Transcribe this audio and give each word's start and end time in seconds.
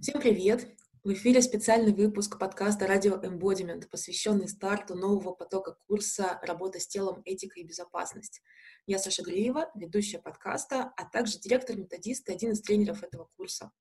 Всем 0.00 0.20
привет! 0.20 0.68
В 1.02 1.12
эфире 1.12 1.42
специальный 1.42 1.92
выпуск 1.92 2.38
подкаста 2.38 2.86
«Радио 2.86 3.16
Embodiment», 3.16 3.88
посвященный 3.90 4.46
старту 4.46 4.94
нового 4.94 5.32
потока 5.32 5.76
курса 5.88 6.38
«Работа 6.44 6.78
с 6.78 6.86
телом, 6.86 7.20
этика 7.24 7.58
и 7.58 7.64
безопасность». 7.64 8.40
Я 8.86 9.00
Саша 9.00 9.24
Гриева, 9.24 9.72
ведущая 9.74 10.20
подкаста, 10.20 10.92
а 10.96 11.04
также 11.04 11.40
директор-методист 11.40 12.28
и 12.28 12.32
один 12.32 12.52
из 12.52 12.62
тренеров 12.62 13.02
этого 13.02 13.28
курса. 13.36 13.72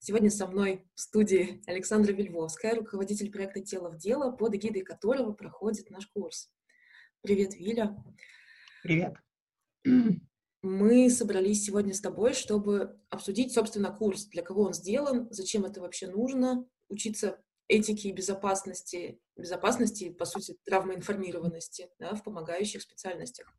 Сегодня 0.00 0.30
со 0.30 0.46
мной 0.46 0.88
в 0.94 1.00
студии 1.00 1.62
Александра 1.66 2.14
Вильвовская, 2.14 2.74
руководитель 2.74 3.30
проекта 3.30 3.60
«Тело 3.60 3.90
в 3.90 3.98
дело», 3.98 4.30
под 4.30 4.54
эгидой 4.54 4.80
которого 4.80 5.34
проходит 5.34 5.90
наш 5.90 6.06
курс. 6.06 6.50
Привет, 7.20 7.54
Виля. 7.54 8.02
Привет 8.82 9.16
мы 10.66 11.08
собрались 11.10 11.64
сегодня 11.64 11.94
с 11.94 12.00
тобой, 12.00 12.34
чтобы 12.34 13.00
обсудить, 13.08 13.52
собственно, 13.52 13.92
курс, 13.92 14.26
для 14.26 14.42
кого 14.42 14.62
он 14.62 14.74
сделан, 14.74 15.28
зачем 15.30 15.64
это 15.64 15.80
вообще 15.80 16.08
нужно, 16.08 16.68
учиться 16.88 17.40
этике 17.68 18.08
и 18.08 18.12
безопасности, 18.12 19.20
безопасности, 19.36 20.10
по 20.10 20.24
сути, 20.24 20.56
травмоинформированности 20.64 21.90
да, 21.98 22.14
в 22.14 22.22
помогающих 22.22 22.82
специальностях. 22.82 23.52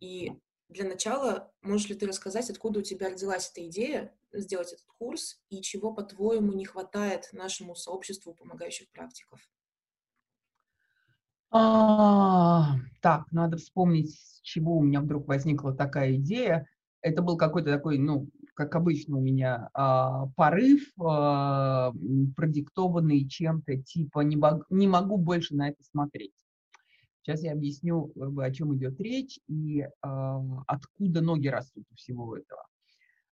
И 0.00 0.32
для 0.68 0.88
начала, 0.88 1.52
можешь 1.60 1.88
ли 1.88 1.94
ты 1.94 2.06
рассказать, 2.06 2.50
откуда 2.50 2.80
у 2.80 2.82
тебя 2.82 3.10
родилась 3.10 3.50
эта 3.50 3.66
идея 3.68 4.14
сделать 4.32 4.72
этот 4.72 4.86
курс 4.98 5.40
и 5.50 5.60
чего, 5.62 5.92
по-твоему, 5.92 6.52
не 6.52 6.64
хватает 6.64 7.28
нашему 7.32 7.74
сообществу 7.74 8.34
помогающих 8.34 8.90
практиков? 8.90 9.40
А, 11.56 12.78
так, 13.00 13.30
надо 13.30 13.58
вспомнить, 13.58 14.10
с 14.10 14.40
чего 14.40 14.76
у 14.76 14.82
меня 14.82 15.00
вдруг 15.00 15.28
возникла 15.28 15.72
такая 15.72 16.16
идея. 16.16 16.66
Это 17.00 17.22
был 17.22 17.36
какой-то 17.36 17.70
такой, 17.70 17.96
ну, 17.96 18.28
как 18.54 18.74
обычно 18.74 19.18
у 19.18 19.20
меня, 19.20 19.68
а, 19.72 20.26
порыв, 20.34 20.82
а, 21.00 21.92
продиктованный 22.34 23.28
чем-то 23.28 23.76
типа 23.76 24.20
не, 24.20 24.34
бог, 24.36 24.66
не 24.68 24.88
могу 24.88 25.16
больше 25.16 25.54
на 25.54 25.68
это 25.68 25.80
смотреть. 25.84 26.32
Сейчас 27.22 27.44
я 27.44 27.52
объясню, 27.52 28.12
о 28.16 28.50
чем 28.50 28.76
идет 28.76 29.00
речь 29.00 29.38
и 29.46 29.86
а, 30.02 30.40
откуда 30.66 31.20
ноги 31.20 31.46
растут 31.46 31.84
у 31.92 31.94
всего 31.94 32.36
этого. 32.36 32.66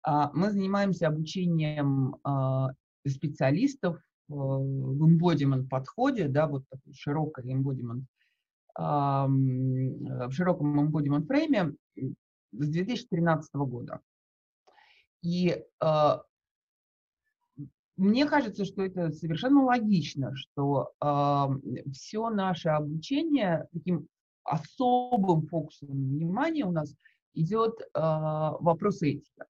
А, 0.02 0.32
мы 0.34 0.50
занимаемся 0.50 1.06
обучением 1.06 2.16
а, 2.24 2.70
специалистов 3.06 4.00
в 4.28 5.04
embodiment 5.04 5.68
подходе, 5.68 6.28
да, 6.28 6.46
вот 6.46 6.64
такой 6.68 6.94
широкой 6.94 7.52
embodiment, 7.52 8.02
в 8.76 10.30
широком 10.30 10.88
embodiment 10.88 11.26
фрейме 11.26 11.74
с 11.96 12.68
2013 12.68 13.54
года. 13.54 14.00
И 15.22 15.64
а, 15.80 16.22
мне 17.98 18.26
кажется, 18.26 18.64
что 18.64 18.84
это 18.84 19.10
совершенно 19.10 19.64
логично, 19.64 20.32
что 20.36 20.92
э, 21.02 21.90
все 21.92 22.30
наше 22.30 22.68
обучение 22.68 23.66
таким 23.72 24.06
особым 24.44 25.48
фокусом 25.48 25.88
внимания 25.88 26.64
у 26.64 26.70
нас 26.70 26.94
идет 27.34 27.80
э, 27.80 27.86
вопрос 27.94 29.02
этики 29.02 29.42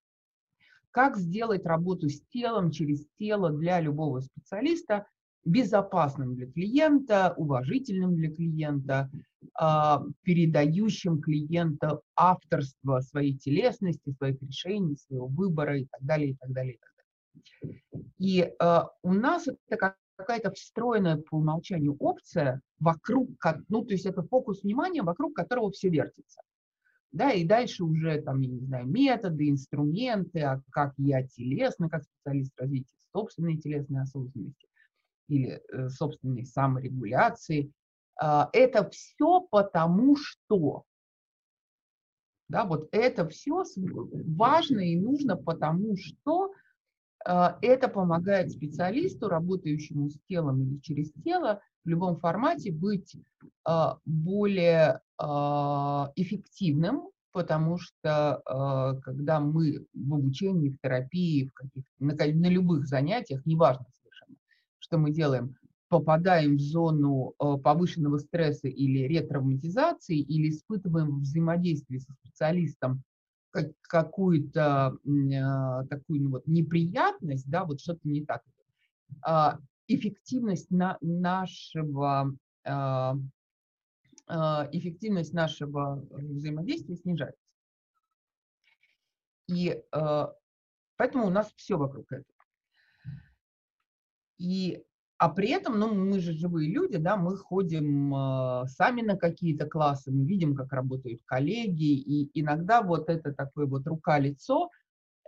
как 0.91 1.17
сделать 1.17 1.65
работу 1.65 2.09
с 2.09 2.21
телом, 2.29 2.71
через 2.71 3.05
тело 3.17 3.51
для 3.51 3.79
любого 3.79 4.21
специалиста 4.21 5.05
безопасным 5.45 6.35
для 6.35 6.51
клиента, 6.51 7.33
уважительным 7.37 8.15
для 8.15 8.29
клиента, 8.33 9.09
а, 9.57 10.03
передающим 10.23 11.21
клиента 11.21 12.01
авторство 12.15 12.99
своей 12.99 13.37
телесности, 13.37 14.11
своих 14.11 14.41
решений, 14.41 14.97
своего 14.97 15.27
выбора 15.27 15.79
и 15.79 15.85
так 15.85 16.01
далее, 16.01 16.31
и 16.31 16.35
так 16.35 16.51
далее, 16.51 16.73
и 16.73 16.77
так 16.77 16.91
далее. 17.61 17.83
И 18.17 18.53
а, 18.59 18.89
у 19.01 19.13
нас 19.13 19.47
это 19.47 19.95
какая-то 20.17 20.51
встроенная 20.51 21.17
по 21.17 21.37
умолчанию 21.37 21.95
опция 21.99 22.61
вокруг, 22.79 23.29
ну, 23.69 23.85
то 23.85 23.93
есть 23.93 24.05
это 24.05 24.21
фокус 24.23 24.63
внимания, 24.63 25.01
вокруг 25.01 25.33
которого 25.35 25.71
все 25.71 25.89
вертится 25.89 26.41
да, 27.11 27.31
и 27.31 27.43
дальше 27.43 27.83
уже 27.83 28.21
там, 28.21 28.41
я 28.41 28.49
не 28.49 28.59
знаю, 28.59 28.87
методы, 28.87 29.49
инструменты, 29.49 30.41
а 30.41 30.61
как 30.71 30.93
я 30.97 31.25
телесно, 31.27 31.89
как 31.89 32.03
специалист 32.03 32.51
развития 32.57 32.93
собственной 33.11 33.57
телесной 33.57 34.01
осознанности 34.01 34.67
или 35.27 35.61
э, 35.71 35.89
собственной 35.89 36.45
саморегуляции. 36.45 37.71
Э, 38.21 38.45
это 38.53 38.87
все 38.89 39.41
потому 39.41 40.15
что. 40.15 40.83
Да, 42.47 42.65
вот 42.65 42.89
это 42.91 43.27
все 43.27 43.63
важно 44.25 44.79
и 44.79 44.99
нужно 44.99 45.37
потому 45.37 45.95
что 45.97 46.51
э, 47.25 47.31
это 47.61 47.87
помогает 47.87 48.51
специалисту, 48.51 49.29
работающему 49.29 50.09
с 50.09 50.19
телом 50.27 50.61
или 50.61 50.79
через 50.79 51.11
тело, 51.23 51.61
в 51.83 51.89
любом 51.89 52.17
формате 52.17 52.71
быть 52.71 53.15
а, 53.65 53.97
более 54.05 55.01
а, 55.17 56.11
эффективным, 56.15 57.09
потому 57.31 57.77
что 57.77 58.41
а, 58.45 58.95
когда 59.01 59.39
мы 59.39 59.85
в 59.93 60.13
обучении, 60.13 60.69
в 60.69 60.79
терапии, 60.79 61.47
в 61.47 61.53
каких 61.53 61.83
на, 61.99 62.13
на 62.13 62.49
любых 62.49 62.87
занятиях, 62.87 63.45
неважно 63.45 63.85
совершенно, 64.01 64.35
что 64.79 64.97
мы 64.97 65.11
делаем, 65.11 65.55
попадаем 65.87 66.57
в 66.57 66.61
зону 66.61 67.33
повышенного 67.63 68.19
стресса 68.19 68.67
или 68.67 69.07
ретравматизации, 69.07 70.19
или 70.19 70.49
испытываем 70.49 71.21
взаимодействие 71.21 71.99
со 71.99 72.13
специалистом 72.13 73.01
какую-то 73.81 74.95
такую 75.89 76.21
ну, 76.21 76.29
вот, 76.29 76.45
неприятность, 76.45 77.49
да, 77.49 77.65
вот 77.65 77.81
что-то 77.81 78.01
не 78.03 78.23
так 78.23 78.43
эффективность 79.89 80.69
на 80.71 80.97
нашего 81.01 82.31
а, 82.63 83.15
а, 84.27 84.69
эффективность 84.71 85.33
нашего 85.33 86.05
взаимодействия 86.11 86.95
снижается. 86.95 87.41
И 89.47 89.81
а, 89.91 90.33
поэтому 90.95 91.25
у 91.25 91.31
нас 91.31 91.51
все 91.55 91.75
вокруг 91.75 92.11
этого. 92.11 92.25
И, 94.37 94.81
а 95.17 95.29
при 95.29 95.49
этом, 95.49 95.79
ну, 95.79 95.93
мы 95.93 96.19
же 96.19 96.33
живые 96.33 96.71
люди, 96.71 96.97
да, 96.97 97.17
мы 97.17 97.35
ходим 97.35 98.13
сами 98.67 99.01
на 99.01 99.17
какие-то 99.17 99.65
классы, 99.65 100.11
мы 100.11 100.25
видим, 100.25 100.55
как 100.55 100.71
работают 100.71 101.21
коллеги, 101.25 101.99
и 101.99 102.39
иногда 102.39 102.81
вот 102.81 103.09
это 103.09 103.33
такое 103.33 103.65
вот 103.65 103.85
рука-лицо, 103.85 104.69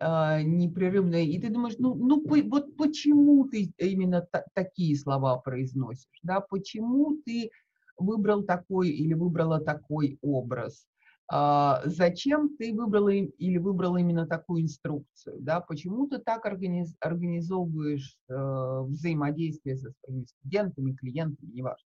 непрерывное, 0.02 1.24
и 1.24 1.40
ты 1.40 1.50
думаешь, 1.50 1.76
ну, 1.78 1.94
ну 1.94 2.24
вот 2.50 2.76
почему 2.76 3.48
ты 3.48 3.72
именно 3.78 4.28
такие 4.54 4.98
слова 4.98 5.38
произносишь, 5.38 6.20
да, 6.24 6.42
почему 6.42 7.18
ты 7.26 7.52
выбрал 7.98 8.44
такой 8.44 8.90
или 8.90 9.14
выбрала 9.14 9.60
такой 9.60 10.18
образ, 10.22 10.88
а, 11.34 11.82
зачем 11.86 12.58
ты 12.58 12.74
выбрала 12.74 13.10
или 13.10 13.58
выбрала 13.58 13.98
именно 13.98 14.26
такую 14.26 14.64
инструкцию, 14.64 15.38
да, 15.40 15.62
почему 15.62 16.08
ты 16.08 16.18
так 16.18 16.46
организ, 16.46 16.96
организовываешь 17.00 18.18
э, 18.28 18.82
взаимодействие 18.88 19.78
со 19.78 19.92
своими 19.92 20.26
студентами, 20.26 20.94
клиентами, 20.94 21.52
неважно 21.54 21.91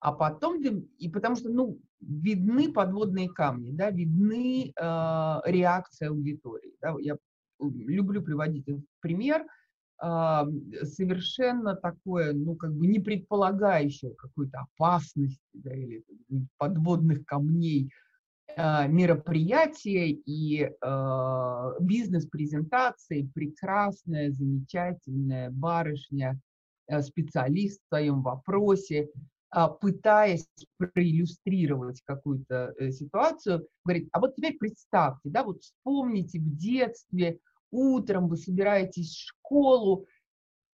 а 0.00 0.12
потом, 0.12 0.62
и 0.62 1.08
потому 1.08 1.36
что, 1.36 1.48
ну, 1.48 1.78
видны 2.00 2.72
подводные 2.72 3.28
камни, 3.28 3.72
да, 3.72 3.90
видны 3.90 4.68
э, 4.68 5.40
реакции 5.46 6.06
аудитории. 6.06 6.74
Да, 6.80 6.94
я 7.00 7.16
люблю 7.58 8.22
приводить 8.22 8.64
пример, 9.00 9.42
э, 9.42 10.42
совершенно 10.84 11.74
такое, 11.74 12.32
ну, 12.32 12.54
как 12.54 12.72
бы 12.74 12.86
не 12.86 13.00
предполагающее 13.00 14.14
какой-то 14.14 14.66
опасности, 14.72 15.40
да, 15.52 15.74
или 15.74 16.04
подводных 16.58 17.24
камней 17.24 17.90
э, 18.56 18.86
мероприятие 18.86 20.12
и 20.12 20.62
э, 20.62 21.72
бизнес-презентации, 21.80 23.28
прекрасная, 23.34 24.30
замечательная 24.30 25.50
барышня, 25.50 26.40
специалист 27.02 27.82
в 27.82 27.88
своем 27.88 28.22
вопросе, 28.22 29.10
а, 29.10 29.37
пытаясь 29.50 30.46
проиллюстрировать 30.76 32.02
какую-то 32.04 32.74
э, 32.78 32.90
ситуацию, 32.90 33.66
говорит, 33.84 34.08
а 34.12 34.20
вот 34.20 34.36
теперь 34.36 34.58
представьте, 34.58 35.30
да, 35.30 35.42
вот 35.42 35.62
вспомните 35.62 36.38
в 36.38 36.56
детстве, 36.56 37.38
утром 37.70 38.28
вы 38.28 38.36
собираетесь 38.36 39.10
в 39.10 39.28
школу, 39.28 40.06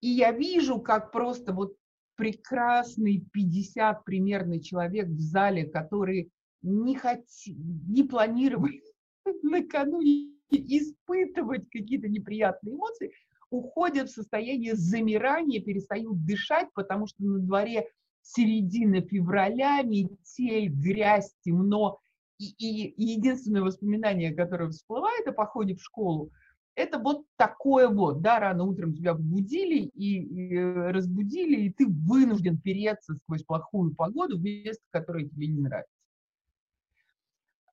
и 0.00 0.08
я 0.08 0.32
вижу, 0.32 0.80
как 0.80 1.12
просто 1.12 1.52
вот 1.52 1.74
прекрасный 2.16 3.24
50 3.32 4.04
примерный 4.04 4.60
человек 4.60 5.08
в 5.08 5.20
зале, 5.20 5.66
который 5.66 6.30
не, 6.62 6.96
хоти, 6.96 7.56
не 7.88 8.02
планировали 8.04 8.82
накануне 9.42 10.34
испытывать 10.50 11.68
какие-то 11.70 12.08
неприятные 12.08 12.74
эмоции, 12.74 13.12
уходят 13.50 14.08
в 14.08 14.14
состояние 14.14 14.74
замирания, 14.74 15.60
перестают 15.60 16.24
дышать, 16.24 16.68
потому 16.74 17.06
что 17.06 17.22
на 17.22 17.38
дворе 17.38 17.88
середина 18.24 19.02
февраля, 19.02 19.82
метель, 19.82 20.68
грязь, 20.68 21.32
темно. 21.44 22.00
И, 22.38 22.46
и, 22.58 22.88
и 22.88 23.16
единственное 23.16 23.62
воспоминание, 23.62 24.34
которое 24.34 24.70
всплывает 24.70 25.28
о 25.28 25.32
походе 25.32 25.76
в 25.76 25.82
школу, 25.82 26.32
это 26.74 26.98
вот 26.98 27.24
такое 27.36 27.88
вот, 27.88 28.20
да, 28.20 28.40
рано 28.40 28.64
утром 28.64 28.94
тебя 28.94 29.14
побудили 29.14 29.82
и, 29.94 30.22
и 30.22 30.58
разбудили, 30.58 31.66
и 31.66 31.72
ты 31.72 31.86
вынужден 31.86 32.58
переться 32.58 33.14
сквозь 33.14 33.44
плохую 33.44 33.94
погоду 33.94 34.38
в 34.38 34.42
место, 34.42 34.82
которое 34.90 35.28
тебе 35.28 35.46
не 35.46 35.60
нравится. 35.60 35.92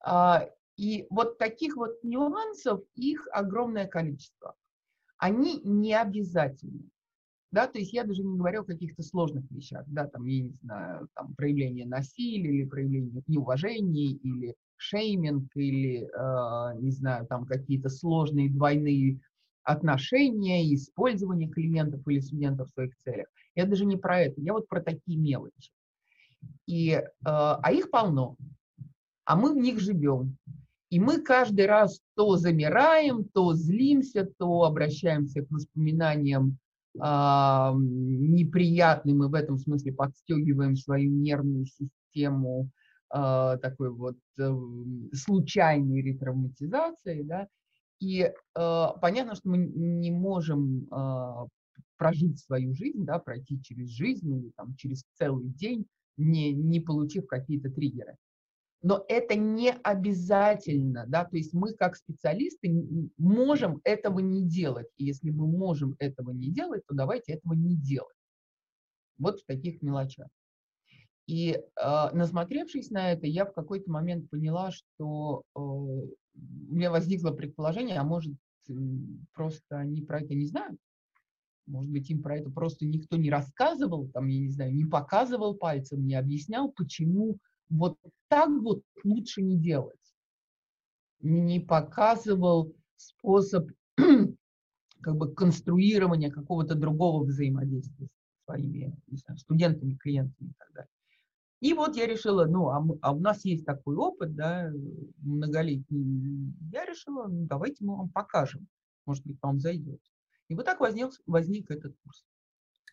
А, 0.03 0.47
и 0.77 1.07
вот 1.09 1.39
таких 1.39 1.75
вот 1.77 2.03
нюансов, 2.03 2.81
их 2.93 3.27
огромное 3.31 3.87
количество. 3.87 4.55
Они 5.17 5.59
не 5.63 5.93
обязательны. 5.93 6.89
Да, 7.51 7.67
то 7.67 7.79
есть 7.79 7.91
я 7.91 8.05
даже 8.05 8.23
не 8.23 8.37
говорю 8.37 8.61
о 8.61 8.65
каких-то 8.65 9.03
сложных 9.03 9.43
вещах, 9.51 9.83
да, 9.87 10.07
там, 10.07 10.25
я 10.25 10.43
не 10.43 10.53
знаю, 10.61 11.09
там, 11.15 11.33
проявление 11.35 11.85
насилия 11.85 12.49
или 12.49 12.65
проявление 12.65 13.23
неуважения, 13.27 14.15
или 14.23 14.55
шейминг, 14.77 15.49
или, 15.55 16.03
э, 16.07 16.79
не 16.79 16.91
знаю, 16.91 17.27
там, 17.27 17.45
какие-то 17.45 17.89
сложные 17.89 18.49
двойные 18.49 19.19
отношения, 19.63 20.73
использование 20.73 21.49
клиентов 21.49 22.07
или 22.07 22.19
студентов 22.19 22.69
в 22.69 22.73
своих 22.73 22.95
целях. 22.97 23.27
Я 23.55 23.65
даже 23.65 23.85
не 23.85 23.97
про 23.97 24.21
это, 24.21 24.39
я 24.39 24.53
вот 24.53 24.69
про 24.69 24.81
такие 24.81 25.17
мелочи. 25.19 25.71
И, 26.67 26.91
э, 26.91 27.03
а 27.25 27.71
их 27.73 27.91
полно, 27.91 28.37
а 29.25 29.35
мы 29.35 29.53
в 29.53 29.57
них 29.57 29.79
живем. 29.79 30.37
И 30.89 30.99
мы 30.99 31.21
каждый 31.21 31.67
раз 31.67 32.01
то 32.15 32.37
замираем, 32.37 33.25
то 33.25 33.53
злимся, 33.53 34.29
то 34.37 34.63
обращаемся 34.63 35.43
к 35.45 35.51
воспоминаниям 35.51 36.57
а, 36.99 37.73
неприятным 37.75 39.23
и 39.23 39.27
в 39.27 39.33
этом 39.33 39.57
смысле 39.57 39.93
подстегиваем 39.93 40.75
свою 40.75 41.09
нервную 41.09 41.65
систему 41.65 42.69
а, 43.09 43.57
такой 43.57 43.91
вот 43.91 44.17
а, 44.39 44.57
случайной 45.13 46.01
ретравматизацией, 46.01 47.23
да, 47.23 47.47
и 47.99 48.31
а, 48.55 48.93
понятно, 48.97 49.35
что 49.35 49.49
мы 49.49 49.57
не 49.57 50.11
можем 50.11 50.87
прожить 51.97 52.39
свою 52.39 52.73
жизнь, 52.73 53.05
да, 53.05 53.19
пройти 53.19 53.61
через 53.61 53.89
жизнь 53.89 54.27
или 54.35 54.51
там, 54.57 54.75
через 54.75 55.03
целый 55.17 55.47
день, 55.49 55.85
не, 56.17 56.51
не 56.51 56.79
получив 56.79 57.27
какие-то 57.27 57.69
триггеры 57.69 58.17
но 58.81 59.05
это 59.07 59.35
не 59.35 59.71
обязательно, 59.83 61.05
да, 61.07 61.25
то 61.25 61.37
есть 61.37 61.53
мы 61.53 61.73
как 61.73 61.95
специалисты 61.95 62.73
можем 63.17 63.79
этого 63.83 64.19
не 64.19 64.43
делать, 64.43 64.87
и 64.97 65.05
если 65.05 65.29
мы 65.29 65.47
можем 65.47 65.95
этого 65.99 66.31
не 66.31 66.49
делать, 66.49 66.83
то 66.87 66.95
давайте 66.95 67.33
этого 67.33 67.53
не 67.53 67.75
делать. 67.75 68.15
Вот 69.19 69.41
в 69.41 69.45
таких 69.45 69.83
мелочах. 69.83 70.27
И 71.27 71.51
э, 71.51 71.61
насмотревшись 72.13 72.89
на 72.89 73.11
это, 73.11 73.27
я 73.27 73.45
в 73.45 73.53
какой-то 73.53 73.91
момент 73.91 74.29
поняла, 74.31 74.71
что 74.71 75.43
э, 75.55 75.59
у 75.59 76.09
меня 76.75 76.89
возникло 76.89 77.31
предположение, 77.31 77.97
а 77.97 78.03
может, 78.03 78.33
просто 79.33 79.77
они 79.77 80.01
про 80.01 80.21
это 80.21 80.33
не 80.33 80.47
знают, 80.47 80.79
может 81.67 81.91
быть, 81.91 82.09
им 82.09 82.21
про 82.21 82.37
это 82.37 82.49
просто 82.49 82.85
никто 82.85 83.17
не 83.17 83.29
рассказывал, 83.29 84.07
там, 84.09 84.27
я 84.27 84.39
не 84.39 84.49
знаю, 84.49 84.73
не 84.73 84.85
показывал 84.85 85.55
пальцем, 85.55 86.05
не 86.05 86.15
объяснял, 86.15 86.71
почему 86.71 87.37
вот 87.71 87.97
так 88.27 88.49
вот 88.49 88.83
лучше 89.03 89.41
не 89.41 89.57
делать. 89.57 89.97
Не 91.21 91.59
показывал 91.59 92.75
способ 92.97 93.69
как 95.01 95.15
бы 95.15 95.33
конструирования 95.33 96.31
какого-то 96.31 96.75
другого 96.75 97.23
взаимодействия 97.23 98.07
с 98.07 98.45
своими 98.45 98.95
не 99.07 99.17
знаю, 99.17 99.37
студентами, 99.37 99.95
клиентами 99.95 100.49
и 100.49 100.53
так 100.57 100.71
далее. 100.73 100.89
И 101.61 101.73
вот 101.73 101.95
я 101.95 102.07
решила, 102.07 102.45
ну, 102.45 102.69
а, 102.69 102.79
мы, 102.79 102.97
а 103.01 103.13
у 103.13 103.19
нас 103.19 103.45
есть 103.45 103.65
такой 103.65 103.95
опыт, 103.95 104.35
да, 104.35 104.71
многолетний. 105.17 106.53
Я 106.71 106.85
решила, 106.85 107.27
ну, 107.27 107.45
давайте 107.45 107.85
мы 107.85 107.97
вам 107.97 108.09
покажем. 108.09 108.67
Может 109.05 109.25
быть, 109.25 109.37
вам 109.41 109.59
зайдет. 109.59 110.01
И 110.47 110.55
вот 110.55 110.65
так 110.65 110.79
возник, 110.79 111.11
возник 111.27 111.69
этот 111.69 111.95
курс. 112.03 112.25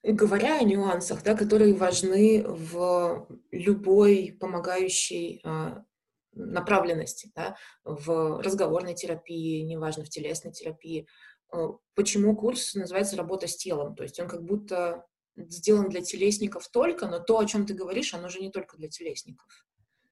Говоря 0.02 0.58
о 0.58 0.64
нюансах, 0.64 1.22
да, 1.24 1.34
которые 1.34 1.74
важны 1.74 2.44
в 2.46 3.28
любой 3.50 4.36
помогающей 4.38 5.40
а, 5.44 5.84
направленности, 6.32 7.32
да, 7.34 7.56
в 7.84 8.40
разговорной 8.40 8.94
терапии, 8.94 9.62
неважно, 9.62 10.04
в 10.04 10.08
телесной 10.08 10.52
терапии, 10.52 11.06
а, 11.50 11.72
почему 11.94 12.36
курс 12.36 12.74
называется 12.74 13.16
«Работа 13.16 13.48
с 13.48 13.56
телом», 13.56 13.94
то 13.94 14.04
есть 14.04 14.20
он 14.20 14.28
как 14.28 14.44
будто 14.44 15.04
сделан 15.36 15.88
для 15.88 16.00
телесников 16.00 16.68
только, 16.68 17.06
но 17.06 17.18
то, 17.18 17.38
о 17.38 17.46
чем 17.46 17.66
ты 17.66 17.74
говоришь, 17.74 18.14
оно 18.14 18.28
же 18.28 18.40
не 18.40 18.50
только 18.50 18.76
для 18.76 18.88
телесников. 18.88 19.66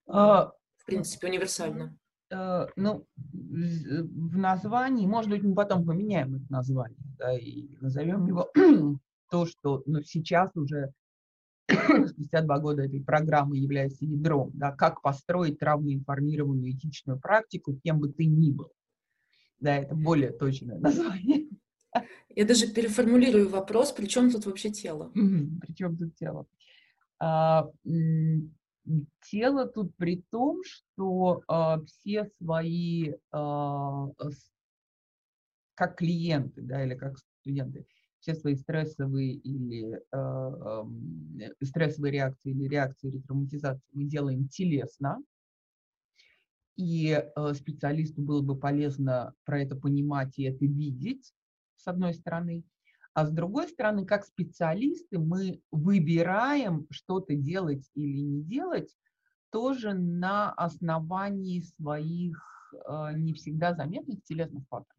А, 0.06 0.52
в 0.76 0.84
принципе, 0.84 1.28
универсально. 1.28 1.96
А, 2.32 2.68
ну, 2.76 3.06
в 3.14 4.36
названии, 4.36 5.06
может 5.06 5.30
быть, 5.30 5.42
мы 5.42 5.54
потом 5.54 5.86
поменяем 5.86 6.36
это 6.36 6.44
название, 6.48 6.98
да, 7.18 7.36
и 7.36 7.76
назовем 7.80 8.26
его 8.26 8.50
то, 9.30 9.46
что 9.46 9.82
ну, 9.86 10.02
сейчас 10.02 10.50
уже 10.56 10.92
спустя 12.08 12.42
два 12.42 12.58
года 12.58 12.82
этой 12.82 13.02
программы 13.02 13.58
является 13.58 14.04
ядром, 14.04 14.50
да, 14.54 14.72
как 14.72 15.02
построить 15.02 15.58
травмоинформированную 15.58 16.72
этичную 16.72 17.18
практику, 17.18 17.78
кем 17.82 17.98
бы 17.98 18.12
ты 18.12 18.26
ни 18.26 18.50
был. 18.50 18.72
Да, 19.58 19.76
это 19.76 19.94
более 19.94 20.32
точное 20.32 20.78
название. 20.80 21.48
Я 22.34 22.44
даже 22.44 22.70
переформулирую 22.70 23.48
вопрос, 23.48 23.92
при 23.92 24.06
чем 24.06 24.30
тут 24.30 24.46
вообще 24.46 24.70
тело? 24.70 25.10
При 25.14 25.72
чем 25.74 25.96
тут 25.96 26.14
тело? 26.16 26.46
А, 27.18 27.70
тело 29.22 29.66
тут 29.66 29.96
при 29.96 30.22
том, 30.30 30.60
что 30.64 31.42
а, 31.48 31.80
все 31.84 32.28
свои, 32.38 33.14
а, 33.32 34.08
как 35.74 35.96
клиенты, 35.96 36.60
да, 36.60 36.84
или 36.84 36.94
как 36.94 37.16
студенты, 37.40 37.86
все 38.26 38.34
свои 38.34 38.56
стрессовые 38.56 39.34
или 39.34 39.94
э, 39.94 40.00
э, 40.12 41.64
стрессовые 41.64 42.10
реакции 42.10 42.50
или 42.50 42.66
реакции 42.66 43.12
ретравматизации 43.12 43.88
мы 43.92 44.04
делаем 44.04 44.48
телесно. 44.48 45.22
И 46.74 47.08
э, 47.10 47.54
специалисту 47.54 48.20
было 48.20 48.42
бы 48.42 48.58
полезно 48.58 49.32
про 49.44 49.62
это 49.62 49.76
понимать 49.76 50.36
и 50.38 50.42
это 50.42 50.64
видеть, 50.64 51.32
с 51.76 51.86
одной 51.86 52.14
стороны. 52.14 52.64
А 53.14 53.26
с 53.26 53.30
другой 53.30 53.68
стороны, 53.68 54.04
как 54.04 54.24
специалисты 54.24 55.20
мы 55.20 55.62
выбираем 55.70 56.88
что-то 56.90 57.36
делать 57.36 57.88
или 57.94 58.18
не 58.18 58.42
делать 58.42 58.92
тоже 59.50 59.94
на 59.94 60.52
основании 60.52 61.60
своих 61.60 62.42
э, 62.72 63.12
не 63.14 63.34
всегда 63.34 63.72
заметных 63.72 64.24
телесных 64.24 64.66
паттернов. 64.68 64.95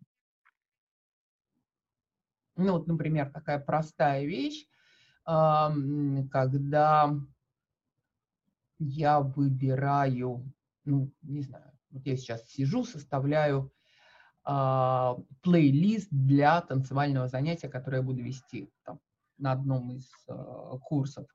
Ну, 2.58 2.74
вот, 2.74 2.88
например, 2.88 3.32
такая 3.32 3.60
простая 3.60 4.26
вещь, 4.26 4.68
когда 5.24 7.14
я 8.80 9.20
выбираю, 9.20 10.54
ну, 10.86 11.12
не 11.22 11.42
знаю, 11.42 11.72
вот 11.92 12.06
я 12.06 12.16
сейчас 12.16 12.48
сижу, 12.50 12.84
составляю 12.84 13.72
а, 14.44 15.18
плейлист 15.42 16.08
для 16.12 16.62
танцевального 16.62 17.28
занятия, 17.28 17.70
которое 17.70 17.98
я 17.98 18.04
буду 18.04 18.22
вести 18.22 18.72
там, 18.84 19.00
на 19.38 19.52
одном 19.52 19.92
из 19.92 20.10
а, 20.28 20.78
курсов. 20.78 21.28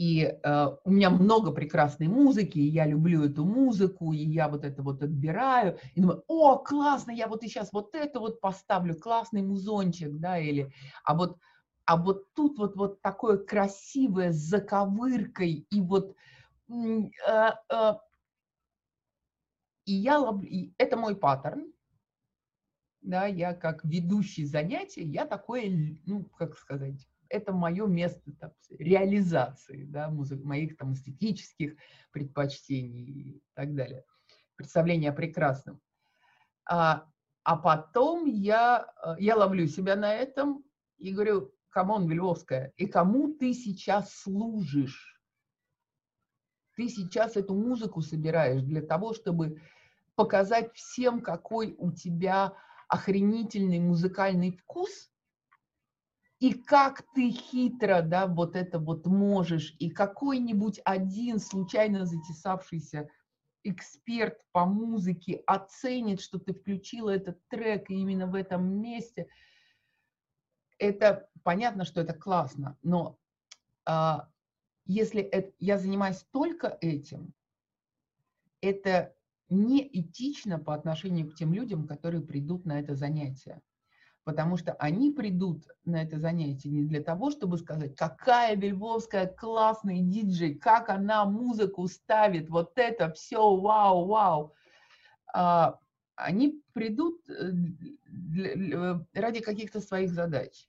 И 0.00 0.22
э, 0.22 0.66
у 0.84 0.90
меня 0.90 1.10
много 1.10 1.52
прекрасной 1.52 2.08
музыки, 2.08 2.56
и 2.56 2.70
я 2.70 2.86
люблю 2.86 3.22
эту 3.22 3.44
музыку, 3.44 4.14
и 4.14 4.24
я 4.24 4.48
вот 4.48 4.64
это 4.64 4.82
вот 4.82 5.02
отбираю, 5.02 5.78
и 5.94 6.00
думаю, 6.00 6.24
о, 6.26 6.56
классно, 6.56 7.10
я 7.10 7.28
вот 7.28 7.44
и 7.44 7.48
сейчас 7.48 7.70
вот 7.70 7.94
это 7.94 8.18
вот 8.18 8.40
поставлю, 8.40 8.98
классный 8.98 9.42
музончик, 9.42 10.18
да, 10.18 10.38
или, 10.38 10.72
а 11.04 11.14
вот, 11.14 11.36
а 11.84 11.98
вот 11.98 12.32
тут 12.32 12.56
вот, 12.56 12.76
вот 12.76 13.02
такое 13.02 13.36
красивое 13.36 14.32
с 14.32 14.36
заковыркой, 14.36 15.66
и 15.68 15.80
вот, 15.82 16.16
э, 16.70 17.50
э, 17.70 17.92
и 19.84 19.92
я, 19.92 20.26
и 20.44 20.72
это 20.78 20.96
мой 20.96 21.14
паттерн, 21.14 21.74
да, 23.02 23.26
я 23.26 23.52
как 23.52 23.84
ведущий 23.84 24.46
занятия, 24.46 25.02
я 25.02 25.26
такое, 25.26 25.98
ну, 26.06 26.24
как 26.38 26.56
сказать, 26.56 27.06
это 27.30 27.52
мое 27.52 27.86
место 27.86 28.32
там, 28.38 28.52
реализации 28.68 29.84
да, 29.84 30.10
музык, 30.10 30.42
моих 30.42 30.76
там, 30.76 30.92
эстетических 30.92 31.76
предпочтений 32.10 33.04
и 33.04 33.42
так 33.54 33.74
далее. 33.74 34.04
Представление 34.56 35.10
о 35.10 35.14
прекрасном. 35.14 35.80
А, 36.68 37.06
а 37.44 37.56
потом 37.56 38.26
я, 38.26 38.92
э, 39.02 39.14
я 39.20 39.36
ловлю 39.36 39.66
себя 39.66 39.96
на 39.96 40.12
этом 40.12 40.64
и 40.98 41.12
говорю, 41.14 41.54
come 41.70 41.92
on, 41.92 42.08
Вильвовская, 42.08 42.72
и 42.76 42.86
кому 42.86 43.32
ты 43.32 43.54
сейчас 43.54 44.12
служишь? 44.12 45.22
Ты 46.76 46.88
сейчас 46.88 47.36
эту 47.36 47.54
музыку 47.54 48.02
собираешь 48.02 48.62
для 48.62 48.82
того, 48.82 49.14
чтобы 49.14 49.60
показать 50.16 50.72
всем, 50.74 51.20
какой 51.20 51.74
у 51.78 51.92
тебя 51.92 52.54
охренительный 52.88 53.78
музыкальный 53.78 54.50
вкус– 54.50 55.09
и 56.40 56.54
как 56.54 57.02
ты 57.14 57.30
хитро, 57.30 58.00
да, 58.00 58.26
вот 58.26 58.56
это 58.56 58.78
вот 58.78 59.06
можешь, 59.06 59.76
и 59.78 59.90
какой-нибудь 59.90 60.80
один 60.84 61.38
случайно 61.38 62.06
затесавшийся 62.06 63.10
эксперт 63.62 64.40
по 64.50 64.64
музыке 64.64 65.42
оценит, 65.46 66.22
что 66.22 66.38
ты 66.38 66.54
включила 66.54 67.10
этот 67.10 67.46
трек 67.48 67.90
именно 67.90 68.26
в 68.26 68.34
этом 68.34 68.80
месте, 68.80 69.28
это 70.78 71.28
понятно, 71.42 71.84
что 71.84 72.00
это 72.00 72.14
классно, 72.14 72.78
но 72.82 73.18
а, 73.84 74.30
если 74.86 75.20
это, 75.20 75.52
я 75.58 75.76
занимаюсь 75.76 76.24
только 76.32 76.78
этим, 76.80 77.34
это 78.62 79.14
неэтично 79.50 80.58
по 80.58 80.74
отношению 80.74 81.30
к 81.30 81.34
тем 81.34 81.52
людям, 81.52 81.86
которые 81.86 82.22
придут 82.22 82.64
на 82.64 82.80
это 82.80 82.94
занятие. 82.94 83.60
Потому 84.24 84.56
что 84.56 84.72
они 84.74 85.10
придут 85.10 85.66
на 85.84 86.02
это 86.02 86.18
занятие 86.18 86.68
не 86.68 86.82
для 86.84 87.02
того, 87.02 87.30
чтобы 87.30 87.56
сказать, 87.58 87.96
какая 87.96 88.54
Бельбовская 88.54 89.26
классный 89.26 90.00
диджей, 90.00 90.54
как 90.54 90.90
она 90.90 91.24
музыку 91.24 91.88
ставит, 91.88 92.50
вот 92.50 92.72
это 92.76 93.10
все, 93.12 93.56
вау, 93.56 94.06
вау. 94.06 94.54
А, 95.32 95.78
они 96.16 96.62
придут 96.74 97.20
э, 97.28 97.50
для, 98.06 99.04
ради 99.14 99.40
каких-то 99.40 99.80
своих 99.80 100.10
задач. 100.10 100.68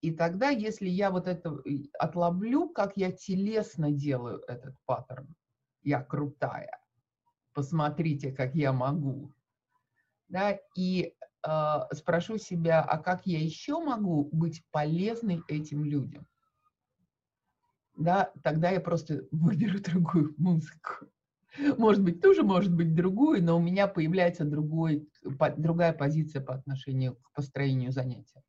И 0.00 0.12
тогда, 0.12 0.50
если 0.50 0.88
я 0.88 1.10
вот 1.10 1.26
это 1.26 1.60
отловлю, 1.98 2.68
как 2.68 2.96
я 2.96 3.10
телесно 3.10 3.90
делаю 3.90 4.42
этот 4.46 4.74
паттерн, 4.86 5.34
я 5.82 6.02
крутая, 6.02 6.80
посмотрите, 7.52 8.30
как 8.32 8.54
я 8.54 8.72
могу, 8.72 9.32
да, 10.28 10.58
и 10.76 11.14
э, 11.17 11.17
спрошу 11.92 12.38
себя, 12.38 12.82
а 12.82 12.98
как 12.98 13.26
я 13.26 13.40
еще 13.40 13.80
могу 13.80 14.28
быть 14.32 14.62
полезной 14.70 15.42
этим 15.48 15.84
людям, 15.84 16.26
да, 17.96 18.32
тогда 18.42 18.70
я 18.70 18.80
просто 18.80 19.24
выберу 19.30 19.80
другую 19.80 20.34
музыку. 20.36 21.06
Может 21.76 22.02
быть, 22.04 22.20
тоже 22.20 22.42
может 22.42 22.72
быть 22.72 22.94
другую, 22.94 23.42
но 23.42 23.56
у 23.56 23.60
меня 23.60 23.88
появляется 23.88 24.44
другой, 24.44 25.08
по, 25.38 25.50
другая 25.50 25.92
позиция 25.92 26.42
по 26.42 26.54
отношению 26.54 27.16
к 27.16 27.32
построению 27.32 27.90
занятия. 27.90 28.42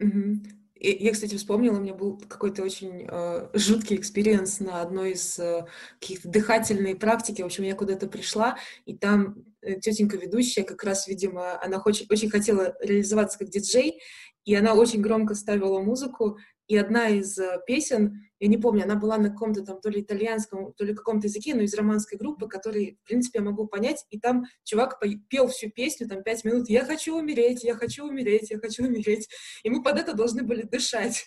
И 0.00 1.04
я, 1.04 1.12
кстати, 1.12 1.36
вспомнила, 1.36 1.76
у 1.76 1.80
меня 1.80 1.94
был 1.94 2.18
какой-то 2.18 2.62
очень 2.62 3.06
э, 3.06 3.50
жуткий 3.52 3.96
experience 3.96 4.60
на 4.60 4.80
одной 4.80 5.12
из 5.12 5.38
э, 5.38 5.66
каких-то 6.00 6.30
дыхательной 6.30 6.96
практики. 6.96 7.42
В 7.42 7.46
общем, 7.46 7.64
я 7.64 7.74
куда-то 7.74 8.06
пришла, 8.06 8.56
и 8.86 8.96
там 8.96 9.44
тетенька 9.62 10.16
ведущая, 10.16 10.64
как 10.64 10.82
раз, 10.84 11.06
видимо, 11.06 11.62
она 11.62 11.82
очень, 11.84 12.06
очень 12.10 12.30
хотела 12.30 12.76
реализоваться 12.80 13.38
как 13.38 13.48
диджей, 13.48 14.00
и 14.44 14.54
она 14.54 14.74
очень 14.74 15.00
громко 15.00 15.34
ставила 15.34 15.80
музыку, 15.80 16.38
и 16.70 16.76
одна 16.76 17.08
из 17.08 17.36
э, 17.36 17.58
песен, 17.66 18.22
я 18.38 18.46
не 18.46 18.56
помню, 18.56 18.84
она 18.84 18.94
была 18.94 19.18
на 19.18 19.30
каком-то 19.30 19.62
там 19.62 19.80
то 19.80 19.90
ли 19.90 20.02
итальянском, 20.02 20.72
то 20.74 20.84
ли 20.84 20.94
каком-то 20.94 21.26
языке, 21.26 21.52
но 21.52 21.62
из 21.62 21.74
романской 21.74 22.16
группы, 22.16 22.46
который, 22.46 22.96
в 23.02 23.08
принципе, 23.08 23.40
я 23.40 23.44
могу 23.44 23.66
понять, 23.66 24.04
и 24.10 24.20
там 24.20 24.44
чувак 24.62 25.02
пел 25.28 25.48
всю 25.48 25.68
песню, 25.70 26.08
там, 26.08 26.22
пять 26.22 26.44
минут, 26.44 26.68
«Я 26.68 26.84
хочу 26.84 27.16
умереть, 27.18 27.64
я 27.64 27.74
хочу 27.74 28.06
умереть, 28.06 28.50
я 28.50 28.58
хочу 28.58 28.84
умереть», 28.84 29.28
и 29.64 29.68
мы 29.68 29.82
под 29.82 29.98
это 29.98 30.14
должны 30.14 30.44
были 30.44 30.62
дышать. 30.62 31.26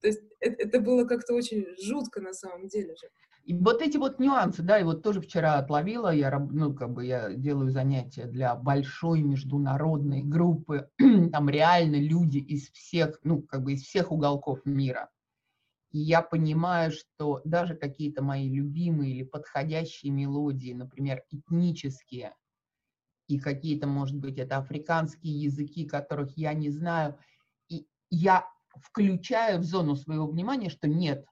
То 0.00 0.06
есть 0.08 0.20
это, 0.40 0.80
было 0.80 1.04
как-то 1.04 1.34
очень 1.34 1.66
жутко 1.82 2.20
на 2.20 2.32
самом 2.32 2.68
деле 2.68 2.94
же. 2.94 3.08
И 3.44 3.54
вот 3.54 3.80
эти 3.80 3.96
вот 3.96 4.18
нюансы, 4.18 4.62
да, 4.62 4.78
и 4.78 4.84
вот 4.84 5.02
тоже 5.02 5.20
вчера 5.20 5.54
отловила, 5.58 6.14
я, 6.14 6.38
ну, 6.38 6.74
как 6.74 6.92
бы 6.92 7.06
я 7.06 7.32
делаю 7.32 7.70
занятия 7.70 8.26
для 8.26 8.54
большой 8.54 9.22
международной 9.22 10.22
группы, 10.22 10.90
там 11.32 11.48
реально 11.48 11.96
люди 11.96 12.38
из 12.38 12.70
всех, 12.70 13.18
ну, 13.24 13.42
как 13.42 13.62
бы 13.62 13.72
из 13.72 13.82
всех 13.82 14.12
уголков 14.12 14.60
мира. 14.64 15.08
И 15.90 15.98
я 15.98 16.20
понимаю, 16.20 16.92
что 16.92 17.40
даже 17.44 17.74
какие-то 17.74 18.22
мои 18.22 18.48
любимые 18.48 19.14
или 19.14 19.24
подходящие 19.24 20.12
мелодии, 20.12 20.74
например, 20.74 21.22
этнические, 21.30 22.34
и 23.28 23.38
какие-то, 23.38 23.86
может 23.86 24.16
быть, 24.16 24.38
это 24.38 24.58
африканские 24.58 25.40
языки, 25.40 25.86
которых 25.86 26.36
я 26.36 26.52
не 26.54 26.70
знаю, 26.70 27.18
и 27.68 27.86
я 28.10 28.46
включаю 28.82 29.58
в 29.58 29.64
зону 29.64 29.96
своего 29.96 30.26
внимания, 30.26 30.70
что 30.70 30.88
нет, 30.88 31.26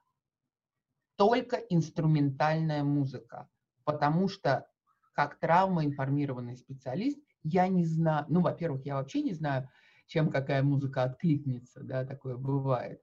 только 1.15 1.57
инструментальная 1.57 2.83
музыка, 2.83 3.49
потому 3.83 4.29
что 4.29 4.67
как 5.13 5.39
травмоинформированный 5.39 6.55
специалист 6.55 7.19
я 7.43 7.67
не 7.67 7.83
знаю, 7.85 8.25
ну, 8.29 8.41
во-первых, 8.41 8.85
я 8.85 8.95
вообще 8.95 9.21
не 9.23 9.33
знаю, 9.33 9.69
чем 10.05 10.29
какая 10.29 10.63
музыка 10.63 11.03
откликнется, 11.03 11.81
да, 11.83 12.05
такое 12.05 12.37
бывает. 12.37 13.01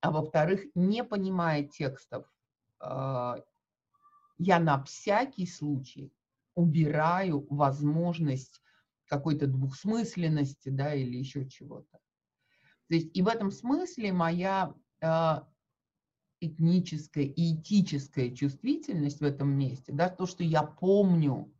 А 0.00 0.10
во-вторых, 0.10 0.62
не 0.74 1.04
понимая 1.04 1.62
текстов, 1.62 2.26
а, 2.80 3.38
я 4.38 4.58
на 4.58 4.82
всякий 4.82 5.46
случай 5.46 6.12
убираю 6.54 7.46
возможность 7.48 8.60
какой-то 9.06 9.46
двухсмысленности, 9.46 10.68
да, 10.68 10.94
или 10.94 11.16
еще 11.16 11.48
чего-то. 11.48 12.00
То 12.92 12.96
есть 12.96 13.16
и 13.16 13.22
в 13.22 13.28
этом 13.28 13.50
смысле 13.50 14.12
моя 14.12 14.74
а, 15.02 15.48
этническая 16.40 17.24
и 17.24 17.54
этическая 17.54 18.28
чувствительность 18.34 19.20
в 19.20 19.24
этом 19.24 19.48
месте, 19.48 19.92
да, 19.94 20.10
то, 20.10 20.26
что 20.26 20.44
я 20.44 20.62
помню 20.62 21.50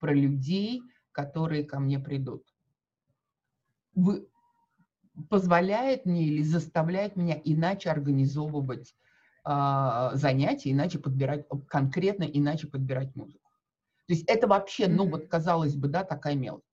про 0.00 0.12
людей, 0.12 0.82
которые 1.12 1.64
ко 1.64 1.80
мне 1.80 1.98
придут, 1.98 2.44
вы, 3.94 4.28
позволяет 5.30 6.04
мне 6.04 6.24
или 6.24 6.42
заставляет 6.42 7.16
меня 7.16 7.40
иначе 7.42 7.88
организовывать 7.88 8.94
э, 9.46 10.10
занятия, 10.12 10.72
иначе 10.72 10.98
подбирать, 10.98 11.46
конкретно 11.68 12.24
иначе 12.24 12.66
подбирать 12.66 13.16
музыку. 13.16 13.50
То 14.08 14.12
есть 14.12 14.28
это 14.28 14.46
вообще, 14.46 14.88
ну 14.88 15.08
вот 15.08 15.26
казалось 15.28 15.74
бы, 15.74 15.88
да, 15.88 16.04
такая 16.04 16.34
мелочь. 16.34 16.65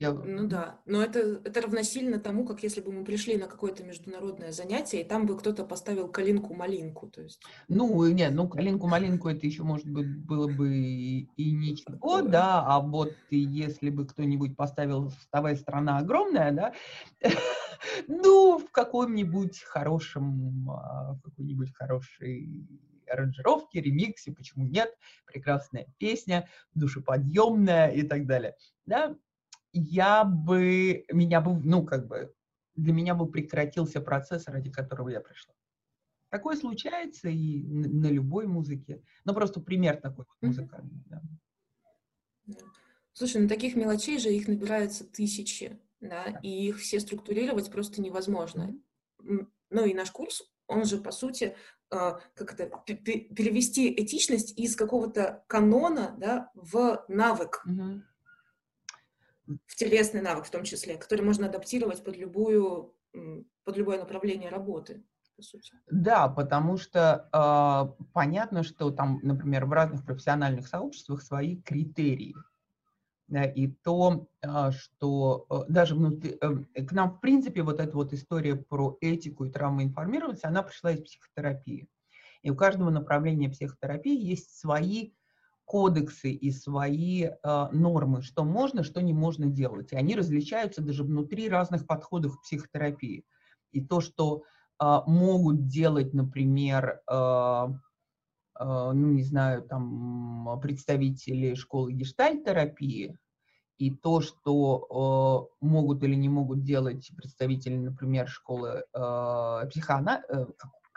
Я... 0.00 0.12
Ну 0.12 0.48
да, 0.48 0.80
но 0.86 1.02
это, 1.02 1.42
это 1.44 1.60
равносильно 1.60 2.18
тому, 2.18 2.46
как 2.46 2.62
если 2.62 2.80
бы 2.80 2.90
мы 2.90 3.04
пришли 3.04 3.36
на 3.36 3.46
какое-то 3.46 3.84
международное 3.84 4.50
занятие, 4.50 5.02
и 5.02 5.04
там 5.04 5.26
бы 5.26 5.36
кто-то 5.36 5.62
поставил 5.62 6.08
калинку-малинку, 6.08 7.08
то 7.08 7.20
есть... 7.20 7.42
Ну, 7.68 8.06
нет, 8.06 8.32
ну, 8.32 8.48
калинку-малинку 8.48 9.28
это 9.28 9.46
еще, 9.46 9.62
может 9.62 9.86
быть, 9.86 10.08
было 10.24 10.48
бы 10.48 10.74
и, 10.74 11.28
и 11.36 11.52
ничего, 11.52 12.22
да, 12.22 12.64
а 12.66 12.80
вот 12.80 13.12
если 13.28 13.90
бы 13.90 14.06
кто-нибудь 14.06 14.56
поставил 14.56 15.10
«Вставая 15.10 15.54
страна 15.56 15.98
огромная», 15.98 16.50
да, 16.52 16.72
ну, 18.08 18.58
в 18.58 18.70
каком-нибудь 18.70 19.60
хорошем, 19.64 20.70
а, 20.70 21.12
в 21.12 21.20
какой-нибудь 21.20 21.74
хорошей 21.74 22.66
аранжировке, 23.06 23.82
ремиксе, 23.82 24.32
почему 24.32 24.64
нет, 24.64 24.96
прекрасная 25.26 25.88
песня, 25.98 26.48
душеподъемная 26.74 27.90
и 27.90 28.02
так 28.02 28.26
далее, 28.26 28.56
да, 28.86 29.14
я 29.72 30.24
бы, 30.24 31.04
меня 31.12 31.40
бы, 31.40 31.60
ну, 31.62 31.84
как 31.84 32.06
бы, 32.08 32.34
для 32.74 32.92
меня 32.92 33.14
бы 33.14 33.30
прекратился 33.30 34.00
процесс, 34.00 34.46
ради 34.46 34.70
которого 34.70 35.08
я 35.08 35.20
пришла. 35.20 35.54
Такое 36.30 36.56
случается 36.56 37.28
и 37.28 37.62
на 37.62 38.06
любой 38.06 38.46
музыке. 38.46 39.02
Ну, 39.24 39.34
просто 39.34 39.60
пример 39.60 39.96
такой 39.96 40.26
вот 40.28 40.36
музыкальный. 40.40 41.02
Да. 41.06 41.22
Слушай, 43.12 43.42
ну 43.42 43.48
таких 43.48 43.74
мелочей 43.74 44.18
же 44.18 44.32
их 44.32 44.46
набирается 44.48 45.04
тысячи, 45.04 45.78
да, 46.00 46.24
да. 46.24 46.38
и 46.42 46.68
их 46.68 46.78
все 46.78 47.00
структурировать 47.00 47.70
просто 47.70 48.00
невозможно. 48.00 48.78
Ну 49.18 49.84
и 49.84 49.92
наш 49.92 50.10
курс, 50.10 50.50
он 50.68 50.84
же, 50.84 50.98
по 50.98 51.10
сути, 51.10 51.56
а, 51.90 52.20
как 52.34 52.54
это, 52.54 52.66
перевести 52.86 53.92
этичность 53.92 54.56
из 54.58 54.76
какого-то 54.76 55.44
канона, 55.48 56.14
да, 56.18 56.50
в 56.54 57.04
навык. 57.08 57.62
Угу 57.66 58.02
в 59.66 59.76
телесный 59.76 60.22
навык 60.22 60.44
в 60.44 60.50
том 60.50 60.64
числе, 60.64 60.96
который 60.96 61.24
можно 61.24 61.46
адаптировать 61.46 62.04
под 62.04 62.16
любую, 62.16 62.94
под 63.64 63.76
любое 63.76 63.98
направление 63.98 64.50
работы. 64.50 65.02
Да, 65.90 66.28
потому 66.28 66.76
что 66.76 67.28
э, 67.32 68.04
понятно, 68.12 68.62
что 68.62 68.90
там, 68.90 69.20
например, 69.22 69.64
в 69.64 69.72
разных 69.72 70.04
профессиональных 70.04 70.68
сообществах 70.68 71.22
свои 71.22 71.56
критерии. 71.56 72.34
Да, 73.26 73.44
и 73.44 73.68
то, 73.68 74.26
э, 74.42 74.70
что 74.72 75.46
э, 75.48 75.72
даже 75.72 75.94
внутри, 75.94 76.36
э, 76.40 76.82
к 76.82 76.92
нам, 76.92 77.12
в 77.12 77.20
принципе, 77.20 77.62
вот 77.62 77.80
эта 77.80 77.96
вот 77.96 78.12
история 78.12 78.56
про 78.56 78.98
этику 79.00 79.44
и 79.44 79.50
травмоинформированность, 79.50 80.44
она 80.44 80.62
пришла 80.62 80.92
из 80.92 81.00
психотерапии. 81.00 81.88
И 82.42 82.50
у 82.50 82.56
каждого 82.56 82.90
направления 82.90 83.48
психотерапии 83.48 84.18
есть 84.18 84.58
свои 84.58 85.12
кодексы 85.70 86.32
и 86.32 86.50
свои 86.50 87.26
э, 87.26 87.68
нормы, 87.70 88.22
что 88.22 88.42
можно, 88.42 88.82
что 88.82 89.00
не 89.00 89.12
можно 89.12 89.46
делать. 89.46 89.92
И 89.92 89.96
они 89.96 90.16
различаются 90.16 90.82
даже 90.82 91.04
внутри 91.04 91.48
разных 91.48 91.86
подходов 91.86 92.36
к 92.36 92.42
психотерапии. 92.42 93.24
И 93.70 93.80
то, 93.80 94.00
что 94.00 94.42
э, 94.82 94.98
могут 95.06 95.68
делать, 95.68 96.12
например, 96.12 97.00
э, 97.08 97.14
э, 98.58 98.64
ну, 98.64 99.12
не 99.12 99.22
знаю, 99.22 99.62
там, 99.62 100.58
представители 100.60 101.54
школы 101.54 101.92
гештальт-терапии, 101.92 103.16
и 103.78 103.90
то, 103.92 104.20
что 104.20 105.48
э, 105.62 105.64
могут 105.64 106.02
или 106.02 106.16
не 106.16 106.28
могут 106.28 106.64
делать 106.64 107.12
представители, 107.16 107.76
например, 107.76 108.26
школы 108.26 108.82
э, 108.92 109.66
психоана, 109.70 110.20
э, 110.28 110.46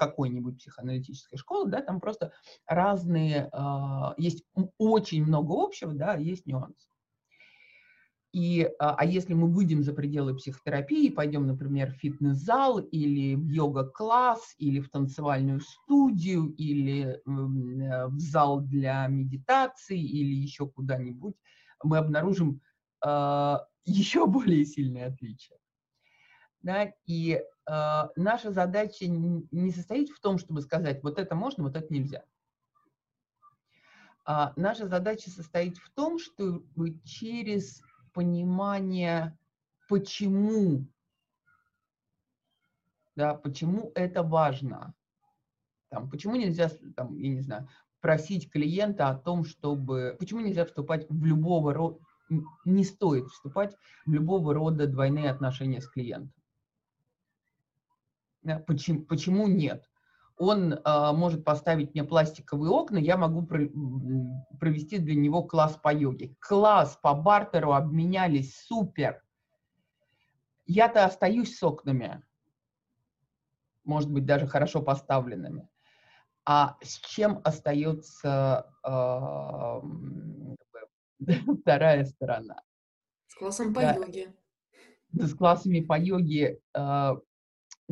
какой-нибудь 0.08 0.58
психоаналитической 0.58 1.38
школы, 1.38 1.70
да, 1.70 1.82
там 1.82 2.00
просто 2.00 2.32
разные, 2.68 3.50
э, 3.52 4.14
есть 4.18 4.44
очень 4.78 5.26
много 5.26 5.54
общего, 5.54 5.94
да, 5.94 6.16
есть 6.16 6.46
нюансы. 6.46 6.88
И, 8.34 8.68
а, 8.80 8.96
а 8.96 9.06
если 9.06 9.36
мы 9.36 9.48
выйдем 9.48 9.84
за 9.84 9.94
пределы 9.94 10.36
психотерапии, 10.36 11.10
пойдем, 11.10 11.46
например, 11.46 11.92
в 11.92 11.98
фитнес-зал 11.98 12.80
или 12.80 13.36
в 13.36 13.48
йога-класс, 13.48 14.56
или 14.58 14.80
в 14.80 14.90
танцевальную 14.90 15.60
студию, 15.60 16.48
или 16.56 17.04
э, 17.04 17.20
в 17.26 18.20
зал 18.20 18.62
для 18.62 19.06
медитации, 19.06 20.02
или 20.02 20.34
еще 20.34 20.68
куда-нибудь, 20.68 21.36
мы 21.84 22.00
обнаружим 22.00 22.60
э, 23.06 23.58
еще 23.86 24.26
более 24.26 24.66
сильные 24.66 25.06
отличия. 25.06 25.58
Да? 26.64 26.92
И 27.06 27.40
наша 27.66 28.52
задача 28.52 29.06
не 29.08 29.72
состоит 29.72 30.10
в 30.10 30.20
том, 30.20 30.38
чтобы 30.38 30.62
сказать, 30.62 31.02
вот 31.04 31.18
это 31.20 31.36
можно, 31.36 31.64
вот 31.64 31.76
это 31.76 31.94
нельзя. 31.94 32.26
А 34.26 34.54
наша 34.56 34.88
задача 34.88 35.30
состоит 35.30 35.78
в 35.78 35.90
том, 35.92 36.18
чтобы 36.18 37.00
через 37.04 37.82
понимание, 38.14 39.38
почему, 39.90 40.88
да, 43.16 43.34
почему 43.36 43.92
это 43.96 44.24
важно. 44.24 44.94
Там, 45.90 46.10
почему 46.10 46.36
нельзя, 46.36 46.70
там, 46.96 47.18
я 47.18 47.30
не 47.30 47.42
знаю, 47.42 47.68
просить 48.00 48.50
клиента 48.52 49.10
о 49.10 49.18
том, 49.18 49.46
чтобы... 49.46 50.16
Почему 50.20 50.40
нельзя 50.42 50.66
вступать 50.66 51.10
в 51.10 51.26
любого 51.26 51.74
рода... 51.74 52.00
Не 52.66 52.84
стоит 52.84 53.28
вступать 53.28 53.76
в 54.06 54.14
любого 54.14 54.54
рода 54.54 54.88
двойные 54.88 55.30
отношения 55.30 55.82
с 55.82 55.88
клиентом. 55.88 56.43
Да, 58.44 58.60
почему, 58.60 59.04
почему 59.04 59.48
нет? 59.48 59.90
он 60.38 60.74
э, 60.74 61.12
может 61.14 61.44
поставить 61.44 61.94
мне 61.94 62.04
пластиковые 62.04 62.72
окна, 62.72 62.98
я 62.98 63.18
могу 63.18 63.46
про, 63.46 63.68
провести 64.60 64.98
для 64.98 65.16
него 65.16 65.44
класс 65.44 65.78
по 65.82 65.94
йоге. 65.94 66.36
Класс 66.40 66.98
по 67.02 67.14
бартеру 67.14 67.74
обменялись, 67.74 68.58
супер. 68.58 69.24
Я-то 70.66 71.06
остаюсь 71.06 71.58
с 71.58 71.64
окнами, 71.64 72.24
может 73.84 74.10
быть, 74.12 74.26
даже 74.26 74.48
хорошо 74.48 74.82
поставленными. 74.82 75.68
А 76.46 76.78
с 76.82 76.98
чем 77.00 77.40
остается 77.44 78.70
э, 78.84 79.82
вторая 81.62 82.06
сторона? 82.06 82.62
С 83.28 83.36
классом 83.36 83.74
по 83.74 83.82
да. 83.82 83.94
йоге. 83.94 84.34
С 85.14 85.36
классами 85.36 85.80
по 85.82 85.98
йоге 85.98 86.60
э, 86.74 87.12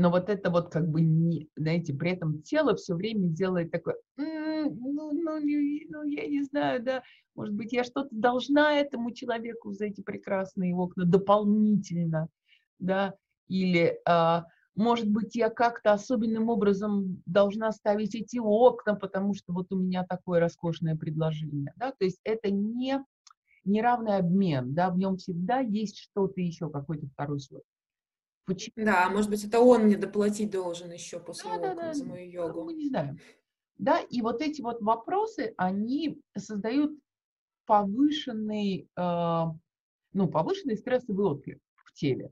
но 0.02 0.10
вот 0.10 0.30
это 0.30 0.50
вот 0.50 0.72
как 0.72 0.90
бы, 0.90 1.02
не, 1.02 1.48
знаете, 1.56 1.94
при 1.94 2.12
этом 2.12 2.42
тело 2.42 2.76
все 2.76 2.96
время 2.96 3.28
делает 3.28 3.70
такое, 3.72 3.96
ну, 4.18 4.72
ну, 4.72 5.12
ну, 5.14 6.04
я 6.04 6.28
не 6.28 6.44
знаю, 6.44 6.82
да, 6.84 7.04
может 7.36 7.54
быть, 7.54 7.72
я 7.72 7.84
что-то 7.84 8.10
должна 8.12 8.80
этому 8.80 9.12
человеку 9.12 9.72
за 9.72 9.86
эти 9.86 10.02
прекрасные 10.02 10.74
окна 10.74 11.06
дополнительно, 11.06 12.30
да, 12.80 13.14
или, 13.48 14.00
а, 14.08 14.46
может 14.76 15.08
быть, 15.08 15.36
я 15.36 15.52
как-то 15.52 15.94
особенным 15.94 16.50
образом 16.50 17.22
должна 17.28 17.72
ставить 17.72 18.16
эти 18.16 18.40
окна, 18.40 18.96
потому 18.96 19.36
что 19.36 19.54
вот 19.54 19.72
у 19.72 19.78
меня 19.78 20.04
такое 20.04 20.40
роскошное 20.40 20.96
предложение, 20.96 21.74
да, 21.76 21.92
то 21.92 22.06
есть 22.06 22.20
это 22.24 22.50
не 22.50 23.06
неравный 23.66 24.18
обмен, 24.18 24.74
да, 24.74 24.90
в 24.90 24.98
нем 24.98 25.18
всегда 25.18 25.60
есть 25.60 26.00
что-то 26.00 26.42
еще, 26.42 26.72
какой-то 26.72 27.06
второй 27.06 27.40
слой. 27.40 27.62
Почему? 28.46 28.86
Да, 28.86 29.10
может 29.10 29.30
быть, 29.30 29.44
это 29.44 29.60
он 29.60 29.84
мне 29.84 29.98
доплатить 29.98 30.52
должен 30.52 30.92
еще 30.92 31.20
после 31.20 31.52
да, 31.52 31.60
да, 31.60 31.76
да. 31.76 31.94
за 31.94 32.06
мою 32.06 32.30
йогу. 32.30 32.64
Мы 32.64 32.74
не 32.74 32.88
знаем. 32.88 33.20
Да, 33.78 34.00
и 34.00 34.22
вот 34.22 34.42
эти 34.42 34.62
вот 34.62 34.82
вопросы, 34.82 35.54
они 35.58 36.22
создают 36.38 36.92
повышенный, 37.66 38.88
э, 38.96 39.44
ну, 40.14 40.28
повышенный 40.28 40.78
стрессовый 40.78 41.26
отклик 41.26 41.60
в 41.76 41.94
теле. 41.94 42.32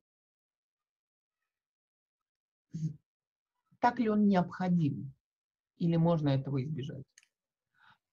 Так 3.79 3.99
ли 3.99 4.09
он 4.09 4.27
необходим? 4.27 5.13
Или 5.77 5.95
можно 5.95 6.29
этого 6.29 6.61
избежать? 6.63 7.03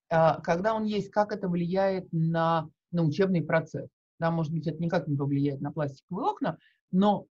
Э, 0.09 0.40
когда 0.42 0.75
он 0.75 0.85
есть, 0.85 1.11
как 1.11 1.33
это 1.33 1.49
влияет 1.49 2.11
на, 2.12 2.68
на 2.90 3.03
учебный 3.03 3.42
процесс? 3.42 3.88
Да, 4.18 4.31
может 4.31 4.53
быть, 4.53 4.66
это 4.66 4.83
никак 4.83 5.09
не 5.09 5.16
повлияет 5.16 5.61
на 5.61 5.73
пластиковые 5.73 6.31
окна, 6.31 6.59
но 6.90 7.27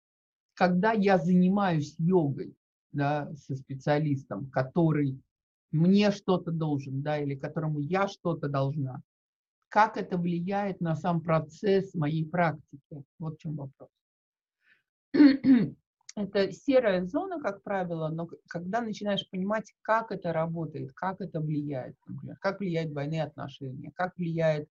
когда 0.63 0.93
я 0.93 1.19
занимаюсь 1.19 1.97
йогой, 1.99 2.55
да, 2.93 3.29
со 3.35 3.57
специалистом, 3.57 4.49
который 4.49 5.21
мне 5.73 6.13
что-то 6.13 6.53
должен, 6.53 7.03
да, 7.03 7.19
или 7.19 7.35
которому 7.35 7.81
я 7.81 8.07
что-то 8.07 8.49
должна, 8.49 9.03
как 9.69 9.97
это 9.97 10.17
влияет 10.17 10.81
на 10.81 10.95
сам 10.95 11.21
процесс 11.21 11.95
моей 11.95 12.25
практики? 12.25 13.03
Вот 13.19 13.35
в 13.35 13.39
чем 13.39 13.57
вопрос. 13.57 13.89
Это 16.15 16.53
серая 16.53 17.07
зона, 17.07 17.41
как 17.41 17.65
правило, 17.65 18.09
но 18.11 18.29
когда 18.47 18.83
начинаешь 18.83 19.29
понимать, 19.31 19.75
как 19.83 20.13
это 20.13 20.33
работает, 20.33 20.93
как 20.93 21.21
это 21.23 21.41
влияет, 21.41 21.97
например, 22.07 22.37
как 22.39 22.61
влияют 22.61 22.93
двойные 22.93 23.25
отношения, 23.25 23.91
как 23.97 24.17
влияют 24.17 24.69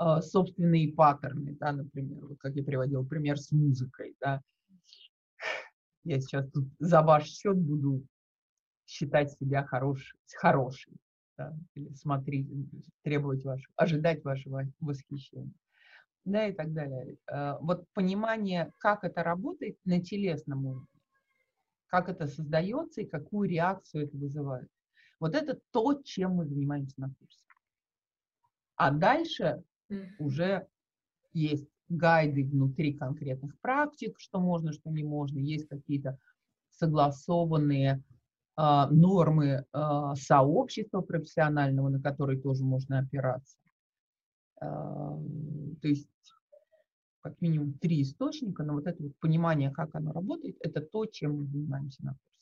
э, 0.00 0.22
собственные 0.22 0.94
паттерны, 0.94 1.56
да, 1.60 1.72
например, 1.72 2.24
вот 2.24 2.38
как 2.38 2.54
я 2.54 2.64
приводил 2.64 3.04
пример 3.04 3.36
с 3.36 3.50
музыкой, 3.50 4.16
да, 4.20 4.40
я 6.06 6.20
сейчас 6.20 6.48
тут 6.50 6.68
за 6.78 7.02
ваш 7.02 7.26
счет 7.26 7.56
буду 7.56 8.06
считать 8.86 9.32
себя 9.32 9.64
хорош, 9.64 10.14
хорошей, 10.36 10.94
да, 11.36 11.54
или 11.74 11.92
смотреть, 11.94 12.48
требовать 13.02 13.44
вашего, 13.44 13.72
ожидать 13.76 14.22
вашего 14.24 14.62
восхищения, 14.78 15.52
да, 16.24 16.46
и 16.46 16.52
так 16.52 16.72
далее. 16.72 17.16
Э, 17.26 17.56
вот 17.60 17.84
понимание, 17.92 18.72
как 18.78 19.02
это 19.02 19.24
работает 19.24 19.76
на 19.84 20.00
телесном 20.00 20.66
уровне, 20.66 21.00
как 21.88 22.08
это 22.08 22.28
создается 22.28 23.00
и 23.00 23.06
какую 23.06 23.48
реакцию 23.48 24.04
это 24.04 24.16
вызывает. 24.16 24.68
Вот 25.18 25.34
это 25.34 25.58
то, 25.72 26.00
чем 26.02 26.36
мы 26.36 26.46
занимаемся 26.46 27.00
на 27.00 27.12
курсе. 27.14 27.44
А 28.76 28.92
дальше 28.92 29.64
уже 30.18 30.68
есть 31.32 31.68
гайды 31.88 32.44
внутри 32.44 32.94
конкретных 32.94 33.58
практик, 33.60 34.16
что 34.18 34.40
можно, 34.40 34.72
что 34.72 34.90
не 34.90 35.04
можно, 35.04 35.38
есть 35.38 35.68
какие-то 35.68 36.18
согласованные 36.70 38.02
э, 38.56 38.86
нормы 38.90 39.64
э, 39.72 40.14
сообщества 40.16 41.00
профессионального, 41.00 41.88
на 41.88 42.00
которые 42.00 42.40
тоже 42.40 42.64
можно 42.64 42.98
опираться. 42.98 43.56
Э, 44.60 44.66
то 44.66 45.88
есть 45.88 46.08
как 47.26 47.40
минимум 47.40 47.72
три 47.74 48.02
источника, 48.02 48.62
но 48.62 48.74
вот 48.74 48.86
это 48.86 49.02
вот 49.02 49.16
понимание, 49.18 49.72
как 49.72 49.94
оно 49.94 50.12
работает, 50.12 50.56
это 50.60 50.80
то, 50.80 51.06
чем 51.06 51.38
мы 51.38 51.46
занимаемся 51.46 52.04
на 52.04 52.12
курсе. 52.12 52.35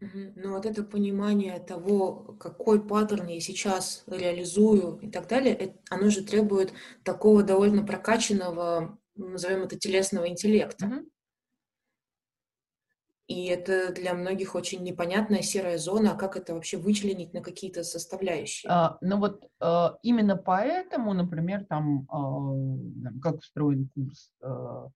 Ну, 0.00 0.52
вот 0.52 0.66
это 0.66 0.82
понимание 0.82 1.58
того, 1.58 2.36
какой 2.38 2.86
паттерн 2.86 3.28
я 3.28 3.40
сейчас 3.40 4.04
реализую 4.06 4.98
и 4.98 5.10
так 5.10 5.26
далее, 5.28 5.76
оно 5.90 6.10
же 6.10 6.22
требует 6.22 6.72
такого 7.02 7.42
довольно 7.42 7.84
прокачанного, 7.84 8.98
назовем 9.14 9.62
это, 9.62 9.78
телесного 9.78 10.28
интеллекта. 10.28 10.86
Mm-hmm. 10.86 11.06
И 13.28 13.46
это 13.46 13.92
для 13.92 14.14
многих 14.14 14.54
очень 14.54 14.84
непонятная 14.84 15.42
серая 15.42 15.78
зона, 15.78 16.12
а 16.12 16.16
как 16.16 16.36
это 16.36 16.54
вообще 16.54 16.76
вычленить 16.76 17.34
на 17.34 17.40
какие-то 17.40 17.82
составляющие? 17.82 18.70
А, 18.70 18.98
ну 19.00 19.18
вот 19.18 19.48
а, 19.58 19.98
именно 20.02 20.36
поэтому, 20.36 21.12
например, 21.12 21.64
там, 21.64 22.06
а, 22.08 23.20
как 23.20 23.38
устроен 23.38 23.88
курс, 23.94 24.30
а, 24.40 24.88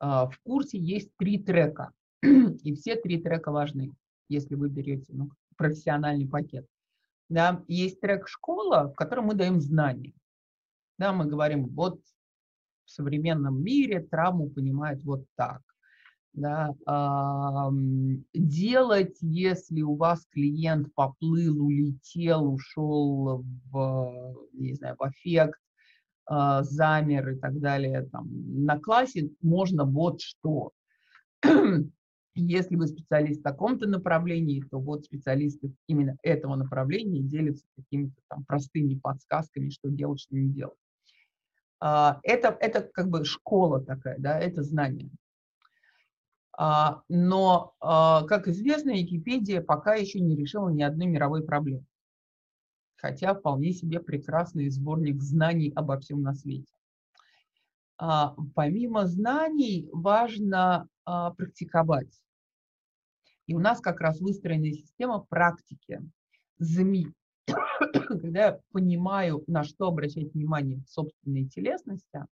а, 0.00 0.26
в 0.28 0.38
курсе 0.40 0.78
есть 0.78 1.16
три 1.16 1.38
трека, 1.38 1.92
и 2.22 2.74
все 2.74 2.96
три 2.96 3.22
трека 3.22 3.50
важны 3.50 3.92
если 4.28 4.54
вы 4.54 4.68
берете 4.68 5.12
ну, 5.12 5.30
профессиональный 5.56 6.28
пакет. 6.28 6.66
Да, 7.28 7.64
есть 7.66 8.00
трек 8.00 8.28
«Школа», 8.28 8.90
в 8.92 8.94
котором 8.94 9.26
мы 9.26 9.34
даем 9.34 9.60
знания. 9.60 10.12
Да, 10.98 11.12
мы 11.12 11.24
говорим, 11.26 11.68
вот 11.68 12.00
в 12.84 12.90
современном 12.90 13.62
мире 13.62 14.00
травму 14.00 14.50
понимают 14.50 15.02
вот 15.04 15.24
так. 15.36 15.62
Да, 16.34 16.74
э, 16.86 17.70
делать, 18.32 19.16
если 19.20 19.82
у 19.82 19.96
вас 19.96 20.26
клиент 20.30 20.94
поплыл, 20.94 21.62
улетел, 21.62 22.54
ушел 22.54 23.44
в, 23.70 24.36
не 24.54 24.74
знаю, 24.74 24.96
в 24.98 25.10
эффект, 25.10 25.60
э, 26.30 26.60
замер 26.62 27.30
и 27.30 27.38
так 27.38 27.60
далее, 27.60 28.08
там, 28.10 28.28
на 28.64 28.78
классе 28.78 29.30
можно 29.42 29.84
вот 29.84 30.22
что. 30.22 30.72
Если 32.34 32.76
вы 32.76 32.86
специалист 32.86 33.40
в 33.40 33.42
таком-то 33.42 33.86
направлении, 33.86 34.62
то 34.70 34.78
вот 34.78 35.04
специалисты 35.04 35.74
именно 35.86 36.16
этого 36.22 36.56
направления 36.56 37.20
делятся 37.20 37.66
какими-то 37.76 38.16
там 38.28 38.44
простыми 38.44 38.94
подсказками, 38.94 39.68
что 39.68 39.90
делать, 39.90 40.20
что 40.20 40.34
не 40.34 40.48
делать. 40.48 40.78
А, 41.80 42.20
это, 42.22 42.56
это 42.60 42.82
как 42.82 43.08
бы 43.08 43.24
школа 43.24 43.84
такая, 43.84 44.16
да, 44.18 44.38
это 44.38 44.62
знание. 44.62 45.10
А, 46.56 47.02
но, 47.08 47.74
а, 47.80 48.22
как 48.24 48.48
известно, 48.48 48.90
Википедия 48.90 49.60
пока 49.60 49.94
еще 49.94 50.20
не 50.20 50.36
решила 50.36 50.70
ни 50.70 50.82
одной 50.82 51.08
мировой 51.08 51.44
проблемы. 51.44 51.84
Хотя 52.96 53.34
вполне 53.34 53.72
себе 53.72 54.00
прекрасный 54.00 54.70
сборник 54.70 55.20
знаний 55.20 55.72
обо 55.74 55.98
всем 55.98 56.22
на 56.22 56.34
свете. 56.34 56.72
А, 57.98 58.34
помимо 58.54 59.06
знаний 59.06 59.88
важно 59.92 60.88
практиковать. 61.04 62.22
И 63.46 63.54
у 63.54 63.58
нас 63.58 63.80
как 63.80 64.00
раз 64.00 64.20
выстроена 64.20 64.72
система 64.72 65.20
практики. 65.20 66.00
Когда 68.08 68.46
я 68.46 68.60
понимаю, 68.70 69.42
на 69.46 69.64
что 69.64 69.88
обращать 69.88 70.32
внимание 70.32 70.78
в 70.78 70.88
собственной 70.88 71.48
телесности, 71.48 72.24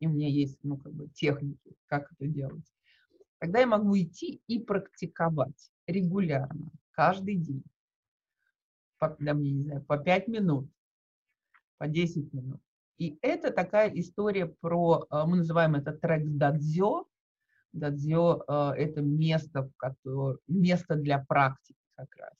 и 0.00 0.06
у 0.06 0.10
меня 0.10 0.28
есть 0.28 0.58
ну, 0.62 0.78
как 0.78 0.92
бы 0.94 1.08
техники, 1.08 1.76
как 1.86 2.10
это 2.12 2.26
делать, 2.26 2.64
Тогда 3.44 3.60
я 3.60 3.66
могу 3.66 3.94
идти 3.98 4.40
и 4.46 4.58
практиковать 4.58 5.70
регулярно, 5.86 6.70
каждый 6.92 7.36
день. 7.36 7.62
По, 8.98 9.14
да, 9.20 9.34
мне, 9.34 9.50
не 9.50 9.64
знаю, 9.64 9.84
по 9.84 9.98
5 9.98 10.28
минут, 10.28 10.70
по 11.76 11.86
10 11.86 12.32
минут. 12.32 12.62
И 12.98 13.18
это 13.22 13.50
такая 13.50 13.90
история 13.90 14.46
про, 14.46 15.06
э, 15.10 15.24
мы 15.26 15.38
называем 15.38 15.74
это 15.74 15.92
трек 15.92 16.24
дадзё. 16.24 17.06
Дадзё 17.72 18.44
э,– 18.46 18.52
это 18.76 19.02
место, 19.02 19.62
в 19.64 19.72
котором, 19.76 20.38
место 20.46 20.94
для 20.94 21.18
практики 21.18 21.78
как 21.96 22.14
раз. 22.16 22.34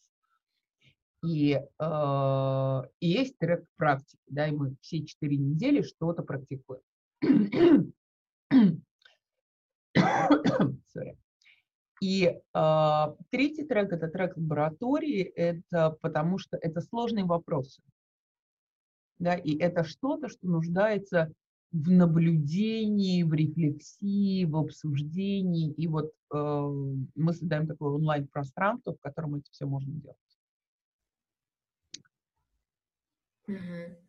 И, 1.24 1.54
э, 1.54 2.82
и 3.00 3.08
есть 3.08 3.36
трек 3.38 3.64
практики, 3.76 4.22
да, 4.28 4.46
и 4.46 4.52
мы 4.52 4.76
все 4.80 5.04
четыре 5.04 5.38
недели 5.38 5.82
что-то 5.82 6.22
практикуем. 6.22 6.82
Sorry. 9.96 11.16
И 12.00 12.26
э, 12.54 13.04
третий 13.30 13.64
трек– 13.64 13.92
это 13.92 14.08
трек 14.08 14.36
лаборатории, 14.36 15.22
это 15.22 15.96
потому 16.00 16.38
что 16.38 16.56
это 16.58 16.80
сложные 16.80 17.24
вопросы. 17.24 17.82
Да, 19.18 19.34
и 19.34 19.56
это 19.56 19.84
что-то, 19.84 20.28
что 20.28 20.46
нуждается 20.46 21.32
в 21.72 21.90
наблюдении, 21.90 23.22
в 23.22 23.32
рефлексии, 23.34 24.44
в 24.44 24.56
обсуждении. 24.56 25.72
И 25.72 25.88
вот 25.88 26.12
э, 26.32 26.36
мы 27.14 27.32
создаем 27.32 27.66
такое 27.66 27.90
онлайн-пространство, 27.90 28.94
в 28.94 29.00
котором 29.00 29.36
это 29.36 29.44
все 29.50 29.66
можно 29.66 29.92
делать. 29.92 30.18
Угу. 33.48 34.04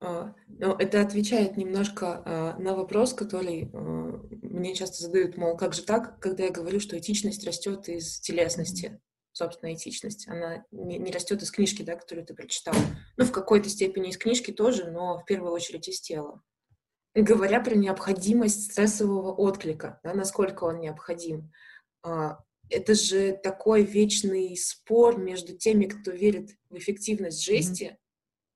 А, 0.00 0.34
ну, 0.48 0.74
это 0.74 1.00
отвечает 1.00 1.56
немножко 1.56 2.22
а, 2.24 2.58
на 2.58 2.74
вопрос, 2.74 3.14
который 3.14 3.70
а, 3.72 4.20
мне 4.42 4.74
часто 4.74 5.04
задают, 5.04 5.36
мол, 5.36 5.56
как 5.56 5.72
же 5.72 5.82
так, 5.82 6.18
когда 6.20 6.44
я 6.44 6.50
говорю, 6.50 6.80
что 6.80 6.98
этичность 6.98 7.46
растет 7.46 7.88
из 7.88 8.20
телесности, 8.20 9.00
собственная 9.36 9.74
этичность, 9.74 10.26
она 10.28 10.64
не, 10.70 10.96
не 10.96 11.12
растет 11.12 11.42
из 11.42 11.50
книжки, 11.50 11.82
да, 11.82 11.94
которую 11.94 12.26
ты 12.26 12.32
прочитал. 12.32 12.74
Ну, 13.18 13.26
в 13.26 13.32
какой-то 13.32 13.68
степени 13.68 14.08
из 14.08 14.16
книжки 14.16 14.50
тоже, 14.50 14.90
но 14.90 15.18
в 15.18 15.26
первую 15.26 15.52
очередь 15.52 15.88
из 15.88 16.00
тела. 16.00 16.42
Говоря 17.14 17.60
про 17.60 17.74
необходимость 17.74 18.72
стрессового 18.72 19.34
отклика, 19.34 20.00
да, 20.02 20.14
насколько 20.14 20.64
он 20.64 20.80
необходим, 20.80 21.52
это 22.02 22.94
же 22.94 23.38
такой 23.42 23.82
вечный 23.82 24.56
спор 24.56 25.18
между 25.18 25.54
теми, 25.54 25.84
кто 25.84 26.12
верит 26.12 26.52
в 26.70 26.78
эффективность 26.78 27.44
жести, 27.44 27.98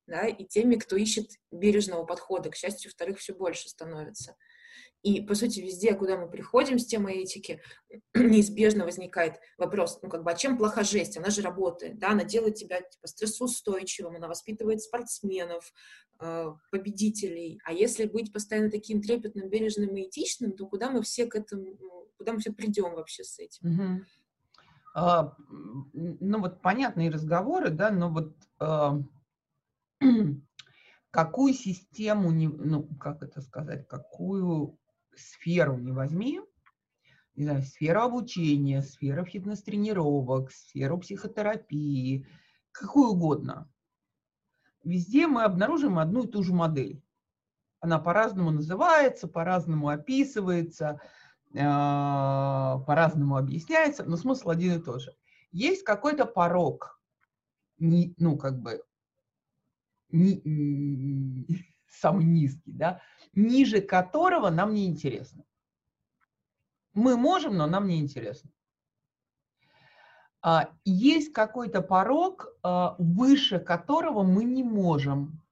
да, 0.07 0.27
и 0.27 0.47
теми, 0.47 0.77
кто 0.77 0.97
ищет 0.97 1.29
бережного 1.53 2.05
подхода. 2.07 2.49
К 2.49 2.57
счастью, 2.57 2.90
вторых 2.90 3.19
все 3.19 3.35
больше 3.35 3.69
становится. 3.69 4.35
И, 5.03 5.23
по 5.23 5.35
сути, 5.35 5.61
везде, 5.61 5.95
куда 5.95 6.19
мы 6.19 6.29
приходим 6.29 6.79
с 6.79 6.87
темой 6.87 7.23
этики, 7.23 7.63
неизбежно 8.15 8.85
возникает 8.85 9.41
вопрос, 9.57 9.99
ну, 10.03 10.11
как 10.11 10.23
бы, 10.23 10.31
а 10.31 10.35
чем 10.35 10.59
плоха 10.59 10.83
жесть? 10.83 11.17
Она 11.17 11.31
же 11.31 11.41
работает, 11.41 11.99
да, 11.99 12.11
она 12.11 12.25
делает 12.25 12.57
тебя, 12.57 12.83
типа, 12.83 13.07
стрессоустойчивым, 13.07 14.17
она 14.17 14.29
воспитывает 14.29 14.83
спортсменов, 14.83 15.73
э, 16.21 16.53
победителей. 16.71 17.61
А 17.65 17.73
если 17.73 18.05
быть 18.05 18.33
постоянно 18.33 18.71
таким 18.71 19.01
трепетным, 19.01 19.49
бережным 19.49 19.97
и 19.97 20.07
этичным, 20.07 20.53
то 20.53 20.67
куда 20.67 20.91
мы 20.91 21.03
все 21.03 21.25
к 21.27 21.35
этому, 21.35 21.77
куда 22.19 22.35
мы 22.35 22.41
все 22.41 22.53
придем 22.53 22.95
вообще 22.95 23.25
с 23.25 23.39
этим? 23.39 23.71
Угу. 23.71 24.05
А, 24.97 25.35
ну, 25.95 26.41
вот 26.41 26.61
понятные 26.61 27.11
разговоры, 27.11 27.71
да, 27.71 27.91
но 27.91 28.11
вот... 28.11 28.35
А 28.59 29.01
какую 31.11 31.55
систему, 31.55 32.31
ну, 32.31 32.85
как 32.99 33.23
это 33.23 33.41
сказать, 33.41 33.87
какую 33.89 34.79
сферу 35.14 35.77
не 35.77 35.92
возьми, 35.92 36.40
не 37.35 37.44
знаю, 37.44 37.62
сферу 37.62 38.03
обучения, 38.03 38.83
сферу 38.83 39.25
фитнес-тренировок, 39.25 40.51
сферу 40.53 40.99
психотерапии, 40.99 42.27
какую 42.73 43.11
угодно. 43.11 43.70
Везде 44.85 45.27
мы 45.27 45.44
обнаружим 45.44 45.99
одну 45.99 46.25
и 46.25 46.29
ту 46.29 46.42
же 46.42 46.53
модель. 46.53 47.03
Она 47.81 47.99
по-разному 47.99 48.51
называется, 48.51 49.27
по-разному 49.27 49.88
описывается, 49.88 51.01
э, 51.55 51.59
по-разному 51.59 53.37
объясняется, 53.37 54.05
но 54.05 54.16
смысл 54.16 54.51
один 54.51 54.79
и 54.79 54.83
тот 54.83 55.01
же. 55.03 55.14
Есть 55.51 55.83
какой-то 55.83 56.27
порог, 56.27 57.01
ну, 57.79 58.37
как 58.37 58.61
бы, 58.61 58.83
самый 61.90 62.24
низкий, 62.24 62.72
да, 62.72 63.03
ниже 63.35 63.81
которого 63.81 64.50
нам 64.50 64.74
не 64.74 64.87
интересно. 64.87 65.44
Мы 66.94 67.16
можем, 67.16 67.57
но 67.57 67.66
нам 67.66 67.87
не 67.87 68.00
интересно. 68.00 68.50
А, 70.42 70.70
есть 70.85 71.33
какой-то 71.33 71.83
порог, 71.83 72.48
а, 72.62 72.96
выше 72.98 73.59
которого 73.59 74.22
мы 74.22 74.44
не 74.44 74.62
можем. 74.62 75.42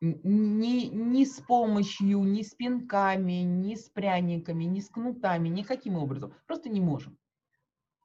Ни, 0.00 0.86
ни 0.86 1.24
с 1.24 1.40
помощью, 1.40 2.22
ни 2.24 2.42
с 2.42 2.54
пинками, 2.54 3.42
ни 3.42 3.74
с 3.74 3.88
пряниками, 3.88 4.64
ни 4.64 4.80
с 4.80 4.90
кнутами, 4.90 5.48
никаким 5.48 5.96
образом. 5.96 6.34
Просто 6.46 6.68
не 6.68 6.80
можем. 6.80 7.18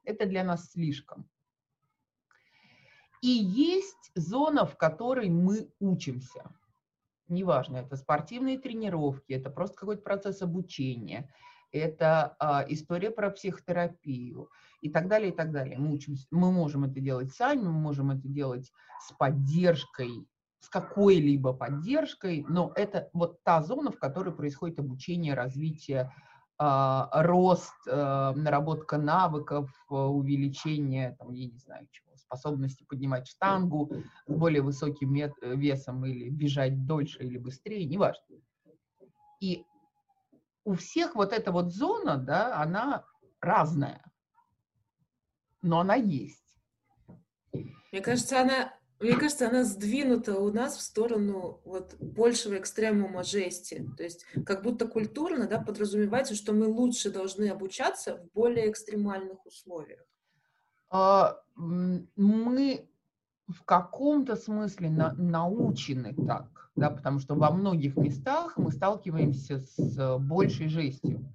Это 0.03 0.25
для 0.25 0.43
нас 0.43 0.71
слишком. 0.71 1.29
И 3.21 3.29
есть 3.29 4.11
зона, 4.15 4.65
в 4.65 4.77
которой 4.77 5.29
мы 5.29 5.69
учимся. 5.79 6.51
Неважно, 7.27 7.77
это 7.77 7.95
спортивные 7.95 8.57
тренировки, 8.57 9.33
это 9.33 9.49
просто 9.49 9.77
какой-то 9.77 10.01
процесс 10.01 10.41
обучения, 10.41 11.31
это 11.71 12.35
а, 12.39 12.65
история 12.67 13.11
про 13.11 13.29
психотерапию 13.29 14.49
и 14.81 14.89
так 14.89 15.07
далее, 15.07 15.31
и 15.31 15.35
так 15.35 15.51
далее. 15.51 15.77
Мы, 15.77 15.93
учимся, 15.93 16.27
мы 16.31 16.51
можем 16.51 16.83
это 16.83 16.99
делать 16.99 17.31
сами, 17.31 17.61
мы 17.61 17.71
можем 17.71 18.11
это 18.11 18.27
делать 18.27 18.69
с 18.99 19.13
поддержкой, 19.13 20.27
с 20.59 20.67
какой-либо 20.67 21.53
поддержкой, 21.53 22.43
но 22.49 22.73
это 22.75 23.09
вот 23.13 23.41
та 23.43 23.61
зона, 23.61 23.91
в 23.91 23.99
которой 23.99 24.33
происходит 24.33 24.79
обучение, 24.79 25.33
развитие, 25.33 26.11
а, 26.57 27.09
рост, 27.23 27.73
а, 27.87 28.33
наработка 28.33 28.97
навыков, 28.97 29.71
увеличение, 29.89 31.15
там, 31.17 31.31
я 31.31 31.47
не 31.47 31.57
знаю 31.59 31.87
чего 31.91 32.10
способности 32.31 32.83
поднимать 32.83 33.27
штангу 33.27 33.91
с 34.25 34.33
более 34.33 34.61
высоким 34.61 35.13
весом 35.13 36.05
или 36.05 36.29
бежать 36.29 36.85
дольше 36.85 37.23
или 37.23 37.37
быстрее, 37.37 37.85
неважно. 37.85 38.37
И 39.41 39.65
у 40.63 40.75
всех 40.75 41.15
вот 41.15 41.33
эта 41.33 41.51
вот 41.51 41.73
зона, 41.73 42.17
да, 42.17 42.61
она 42.61 43.03
разная, 43.41 44.03
но 45.61 45.81
она 45.81 45.95
есть. 45.95 46.37
Мне 47.91 48.01
кажется, 48.01 48.39
она, 48.39 48.73
мне 49.01 49.17
кажется, 49.17 49.49
она 49.49 49.65
сдвинута 49.65 50.39
у 50.39 50.53
нас 50.53 50.77
в 50.77 50.81
сторону 50.81 51.59
вот 51.65 51.95
большего 51.99 52.57
экстремума 52.57 53.23
жести. 53.23 53.85
То 53.97 54.03
есть 54.03 54.25
как 54.45 54.63
будто 54.63 54.87
культурно 54.87 55.47
да, 55.47 55.59
подразумевается, 55.59 56.35
что 56.35 56.53
мы 56.53 56.67
лучше 56.67 57.11
должны 57.11 57.49
обучаться 57.49 58.17
в 58.17 58.31
более 58.31 58.71
экстремальных 58.71 59.45
условиях. 59.45 60.05
А, 60.91 61.37
мы 61.55 62.87
в 63.47 63.63
каком-то 63.63 64.35
смысле 64.35 64.89
на, 64.89 65.13
научены 65.13 66.13
так, 66.13 66.69
да, 66.75 66.89
потому 66.89 67.19
что 67.19 67.35
во 67.35 67.51
многих 67.51 67.95
местах 67.95 68.57
мы 68.57 68.71
сталкиваемся 68.71 69.59
с 69.59 70.17
большей 70.19 70.67
жестью. 70.67 71.33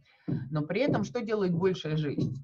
Но 0.50 0.62
при 0.62 0.80
этом 0.80 1.04
что 1.04 1.20
делает 1.22 1.54
большая 1.54 1.96
жесть? 1.96 2.40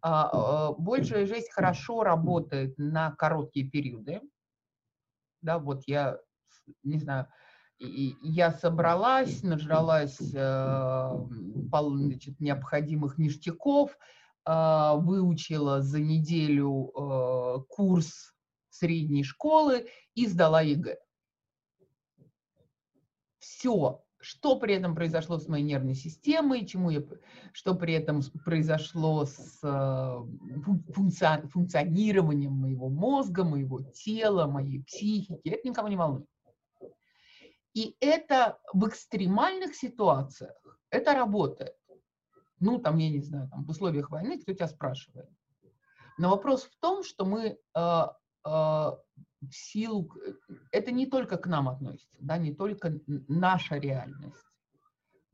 А, 0.00 0.68
а, 0.68 0.72
большая 0.72 1.26
жесть 1.26 1.52
хорошо 1.52 2.02
работает 2.02 2.78
на 2.78 3.12
короткие 3.12 3.68
периоды. 3.68 4.20
Да, 5.42 5.58
вот 5.58 5.82
я, 5.86 6.18
не 6.82 6.98
знаю, 6.98 7.26
я 7.78 8.52
собралась, 8.52 9.42
нажралась 9.42 10.18
э, 10.34 11.10
значит, 11.72 12.40
необходимых 12.40 13.18
ништяков, 13.18 13.98
выучила 14.46 15.82
за 15.82 16.00
неделю 16.00 16.92
а, 16.94 17.58
курс 17.68 18.32
средней 18.70 19.24
школы 19.24 19.88
и 20.14 20.26
сдала 20.26 20.62
ЕГЭ. 20.62 20.98
Все, 23.38 24.04
что 24.18 24.58
при 24.58 24.74
этом 24.74 24.94
произошло 24.94 25.38
с 25.38 25.48
моей 25.48 25.64
нервной 25.64 25.94
системой, 25.94 26.66
чему 26.66 26.90
я, 26.90 27.02
что 27.52 27.74
при 27.74 27.94
этом 27.94 28.22
произошло 28.44 29.24
с 29.24 29.60
функци, 30.94 31.48
функционированием 31.52 32.52
моего 32.52 32.88
мозга, 32.88 33.44
моего 33.44 33.82
тела, 33.82 34.46
моей 34.46 34.82
психики. 34.82 35.48
Это 35.48 35.68
никого 35.68 35.88
не 35.88 35.96
волнует. 35.96 36.26
И 37.74 37.94
это 38.00 38.58
в 38.72 38.88
экстремальных 38.88 39.74
ситуациях, 39.74 40.56
это 40.90 41.12
работает. 41.14 41.76
Ну, 42.60 42.78
там, 42.78 42.98
я 42.98 43.10
не 43.10 43.20
знаю, 43.20 43.48
там, 43.48 43.64
в 43.64 43.70
условиях 43.70 44.10
войны 44.10 44.40
кто 44.40 44.52
тебя 44.52 44.68
спрашивает. 44.68 45.28
Но 46.18 46.30
вопрос 46.30 46.64
в 46.64 46.76
том, 46.80 47.04
что 47.04 47.26
мы 47.26 47.58
э, 47.74 48.02
э, 48.46 48.90
силу... 49.50 50.10
Это 50.72 50.90
не 50.90 51.06
только 51.06 51.36
к 51.36 51.46
нам 51.46 51.68
относится, 51.68 52.16
да, 52.20 52.38
не 52.38 52.54
только 52.54 52.98
наша 53.06 53.76
реальность, 53.76 54.44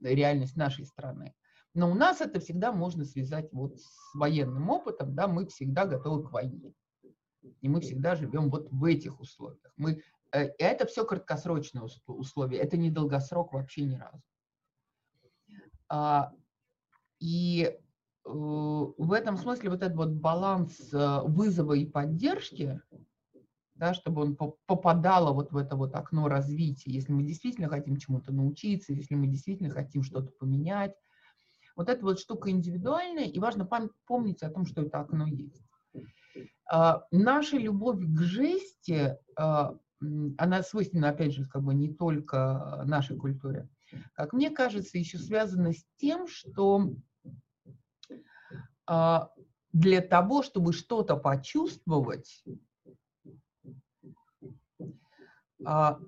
реальность 0.00 0.56
нашей 0.56 0.86
страны. 0.86 1.34
Но 1.74 1.90
у 1.90 1.94
нас 1.94 2.20
это 2.20 2.40
всегда 2.40 2.72
можно 2.72 3.04
связать 3.04 3.52
вот 3.52 3.80
с 3.80 4.14
военным 4.14 4.68
опытом, 4.68 5.14
да, 5.14 5.28
мы 5.28 5.46
всегда 5.46 5.86
готовы 5.86 6.26
к 6.26 6.32
войне. 6.32 6.74
И 7.60 7.68
мы 7.68 7.80
всегда 7.80 8.14
живем 8.14 8.50
вот 8.50 8.68
в 8.70 8.84
этих 8.84 9.20
условиях. 9.20 9.72
Мы 9.76 10.02
Э, 10.32 10.48
это 10.58 10.86
все 10.86 11.04
краткосрочные 11.04 11.84
условия, 12.06 12.58
это 12.58 12.76
не 12.76 12.90
долгосрок 12.90 13.52
вообще 13.52 13.82
ни 13.82 13.96
разу. 13.96 14.22
А, 15.88 16.32
и 17.22 17.62
э, 17.64 17.76
в 18.24 19.12
этом 19.12 19.36
смысле 19.36 19.70
вот 19.70 19.82
этот 19.82 19.96
вот 19.96 20.08
баланс 20.08 20.92
э, 20.92 21.20
вызова 21.22 21.74
и 21.74 21.86
поддержки, 21.86 22.80
да, 23.76 23.94
чтобы 23.94 24.22
он 24.22 24.36
попадало 24.66 25.32
вот 25.32 25.52
в 25.52 25.56
это 25.56 25.76
вот 25.76 25.94
окно 25.94 26.26
развития, 26.26 26.90
если 26.90 27.12
мы 27.12 27.22
действительно 27.22 27.68
хотим 27.68 27.96
чему-то 27.96 28.32
научиться, 28.32 28.92
если 28.92 29.14
мы 29.14 29.28
действительно 29.28 29.70
хотим 29.70 30.02
что-то 30.02 30.32
поменять. 30.32 30.94
Вот 31.76 31.88
эта 31.88 32.04
вот 32.04 32.18
штука 32.18 32.50
индивидуальная, 32.50 33.26
и 33.26 33.38
важно 33.38 33.68
помнить 34.06 34.42
о 34.42 34.50
том, 34.50 34.66
что 34.66 34.82
это 34.82 34.98
окно 34.98 35.26
есть. 35.26 35.64
А, 36.68 37.04
наша 37.12 37.56
любовь 37.56 38.00
к 38.00 38.20
жести 38.20 39.16
а, 39.36 39.78
она 40.38 40.62
свойственна, 40.64 41.10
опять 41.10 41.34
же, 41.34 41.46
как 41.46 41.62
бы 41.62 41.72
не 41.72 41.94
только 41.94 42.82
нашей 42.84 43.16
культуре. 43.16 43.68
Как 44.14 44.32
мне 44.32 44.50
кажется, 44.50 44.98
еще 44.98 45.18
связана 45.18 45.72
с 45.72 45.84
тем, 45.98 46.26
что 46.26 46.92
для 49.72 50.00
того, 50.02 50.42
чтобы 50.42 50.72
что-то 50.72 51.16
почувствовать, 51.16 52.44
а, 55.64 55.98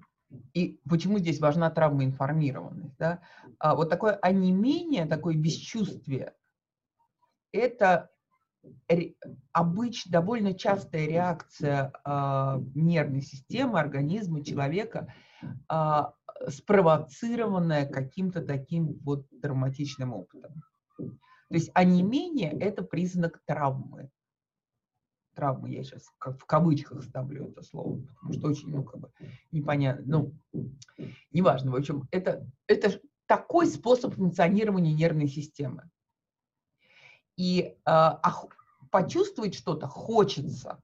и 0.53 0.81
почему 0.89 1.19
здесь 1.19 1.41
важна 1.41 1.71
травмоинформированность, 1.71 2.97
да? 2.99 3.21
А 3.59 3.75
вот 3.75 3.89
такое 3.89 4.15
онемение, 4.15 5.07
такое 5.07 5.37
бесчувствие, 5.37 6.35
это 7.53 8.11
обычно 9.53 10.13
довольно 10.13 10.55
частая 10.55 11.07
реакция 11.07 11.93
э, 12.05 12.61
нервной 12.75 13.21
системы, 13.21 13.79
организма 13.79 14.43
человека, 14.43 15.13
э, 15.43 16.03
спровоцированная 16.49 17.87
каким-то 17.87 18.41
таким 18.41 18.95
вот 19.05 19.27
травматичным 19.43 20.15
опытом. 20.15 20.63
То 21.55 21.59
есть 21.59 21.71
онемение– 21.73 22.51
это 22.61 22.83
признак 22.83 23.41
травмы. 23.47 24.11
Травмы 25.37 25.71
я 25.71 25.85
сейчас 25.85 26.03
в 26.19 26.45
кавычках 26.47 27.05
ставлю 27.05 27.47
это 27.47 27.63
слово, 27.63 28.01
потому 28.01 28.33
что 28.33 28.49
очень, 28.49 28.71
ну, 28.71 28.83
как 28.83 29.01
бы, 29.01 29.13
непонятно, 29.53 30.03
ну, 30.05 30.35
неважно, 31.31 31.71
в 31.71 31.77
общем, 31.77 32.09
это, 32.11 32.45
это 32.67 33.01
такой 33.27 33.69
способ 33.69 34.15
функционирования 34.15 34.93
нервной 34.95 35.29
системы. 35.29 35.89
И 37.37 37.77
э, 37.87 38.11
почувствовать 38.91 39.55
что-то 39.55 39.87
хочется. 39.87 40.83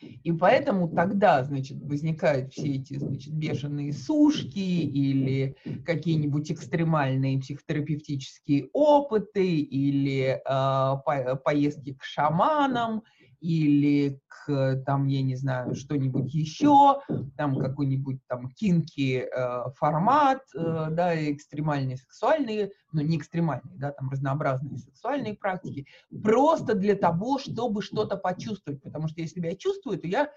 И 0.00 0.32
поэтому 0.32 0.88
тогда, 0.88 1.44
значит, 1.44 1.82
возникают 1.82 2.52
все 2.52 2.76
эти, 2.76 2.98
значит, 2.98 3.34
бешеные 3.34 3.92
сушки 3.92 4.58
или 4.58 5.56
какие-нибудь 5.84 6.50
экстремальные 6.50 7.38
психотерапевтические 7.40 8.68
опыты 8.72 9.46
или 9.46 10.40
э, 10.44 11.36
поездки 11.44 11.94
к 11.94 12.02
шаманам 12.02 13.02
или 13.40 14.20
к, 14.28 14.82
там, 14.86 15.06
я 15.06 15.22
не 15.22 15.36
знаю, 15.36 15.74
что-нибудь 15.74 16.32
еще, 16.32 17.00
там 17.36 17.58
какой-нибудь 17.58 18.20
там 18.26 18.50
кинки 18.50 19.26
э, 19.26 19.70
формат, 19.76 20.42
э, 20.54 20.88
да, 20.90 21.30
экстремальные 21.30 21.96
сексуальные, 21.96 22.72
ну 22.92 23.00
не 23.02 23.16
экстремальные, 23.16 23.78
да, 23.78 23.92
там 23.92 24.10
разнообразные 24.10 24.78
сексуальные 24.78 25.34
практики, 25.34 25.86
просто 26.22 26.74
для 26.74 26.94
того, 26.94 27.38
чтобы 27.38 27.82
что-то 27.82 28.16
почувствовать, 28.16 28.82
потому 28.82 29.08
что 29.08 29.20
если 29.20 29.40
я 29.40 29.56
чувствую, 29.56 29.98
то 29.98 30.06
я 30.06 30.30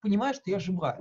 понимаю, 0.00 0.34
что 0.34 0.50
я 0.50 0.58
живая. 0.58 0.98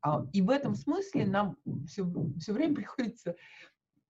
А, 0.00 0.22
и 0.34 0.42
в 0.42 0.50
этом 0.50 0.74
смысле 0.74 1.26
нам 1.26 1.56
все, 1.86 2.06
все 2.38 2.52
время 2.52 2.74
приходится 2.76 3.36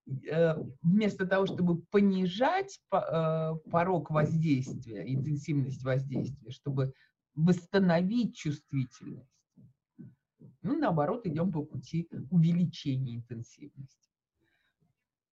вместо 0.06 1.26
того, 1.26 1.46
чтобы 1.46 1.80
понижать 1.82 2.78
э, 2.92 3.54
порог 3.70 4.10
воздействия, 4.10 5.02
интенсивность 5.10 5.82
воздействия, 5.82 6.50
чтобы 6.50 6.92
восстановить 7.34 8.36
чувствительность, 8.36 9.30
ну, 10.62 10.78
наоборот, 10.78 11.26
идем 11.26 11.52
по 11.52 11.62
пути 11.62 12.08
увеличения 12.30 13.16
интенсивности. 13.16 14.04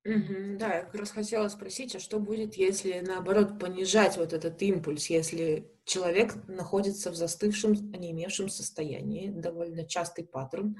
Угу, 0.04 0.58
да, 0.58 0.74
я 0.74 0.82
как 0.82 0.96
раз 0.96 1.12
хотела 1.12 1.46
спросить, 1.48 1.94
а 1.94 2.00
что 2.00 2.18
будет, 2.18 2.54
если, 2.56 3.00
наоборот, 3.06 3.60
понижать 3.60 4.16
вот 4.16 4.32
этот 4.32 4.60
импульс, 4.60 5.06
если 5.06 5.70
человек 5.84 6.34
находится 6.48 7.12
в 7.12 7.14
застывшем, 7.14 7.72
онемевшем 7.94 8.48
состоянии, 8.48 9.30
довольно 9.30 9.86
частый 9.86 10.24
паттерн, 10.24 10.76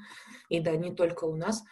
и 0.49 0.59
да, 0.59 0.75
не 0.75 0.93
только 0.93 1.23
у 1.23 1.37
нас, 1.37 1.63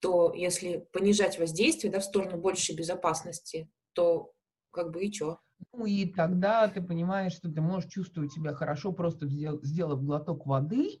то 0.00 0.32
если 0.34 0.86
понижать 0.92 1.38
воздействие 1.38 1.92
да, 1.92 2.00
в 2.00 2.04
сторону 2.04 2.38
большей 2.38 2.74
безопасности, 2.74 3.70
то 3.92 4.32
как 4.70 4.90
бы 4.90 5.04
и 5.04 5.12
что? 5.12 5.38
Ну 5.72 5.84
и 5.84 6.06
тогда 6.06 6.68
ты 6.68 6.80
понимаешь, 6.82 7.34
что 7.34 7.50
ты 7.50 7.60
можешь 7.60 7.90
чувствовать 7.90 8.32
себя 8.32 8.54
хорошо, 8.54 8.92
просто 8.92 9.28
сделав 9.28 10.02
глоток 10.02 10.46
воды, 10.46 11.00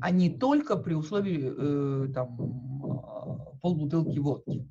а 0.00 0.10
не 0.10 0.30
только 0.30 0.76
при 0.76 0.94
условии 0.94 1.52
э, 1.56 2.12
там, 2.12 2.82
а, 2.84 3.56
полбутылки 3.62 4.18
водки. 4.18 4.68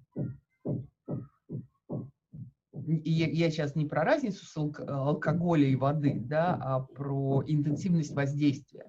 Я, 2.87 3.27
я 3.27 3.49
сейчас 3.49 3.75
не 3.75 3.85
про 3.85 4.03
разницу 4.03 4.45
с 4.45 4.55
алк 4.57 4.79
алкоголя 4.81 5.65
и 5.65 5.75
воды, 5.75 6.19
да, 6.19 6.59
а 6.61 6.81
про 6.81 7.43
интенсивность 7.47 8.13
воздействия. 8.13 8.85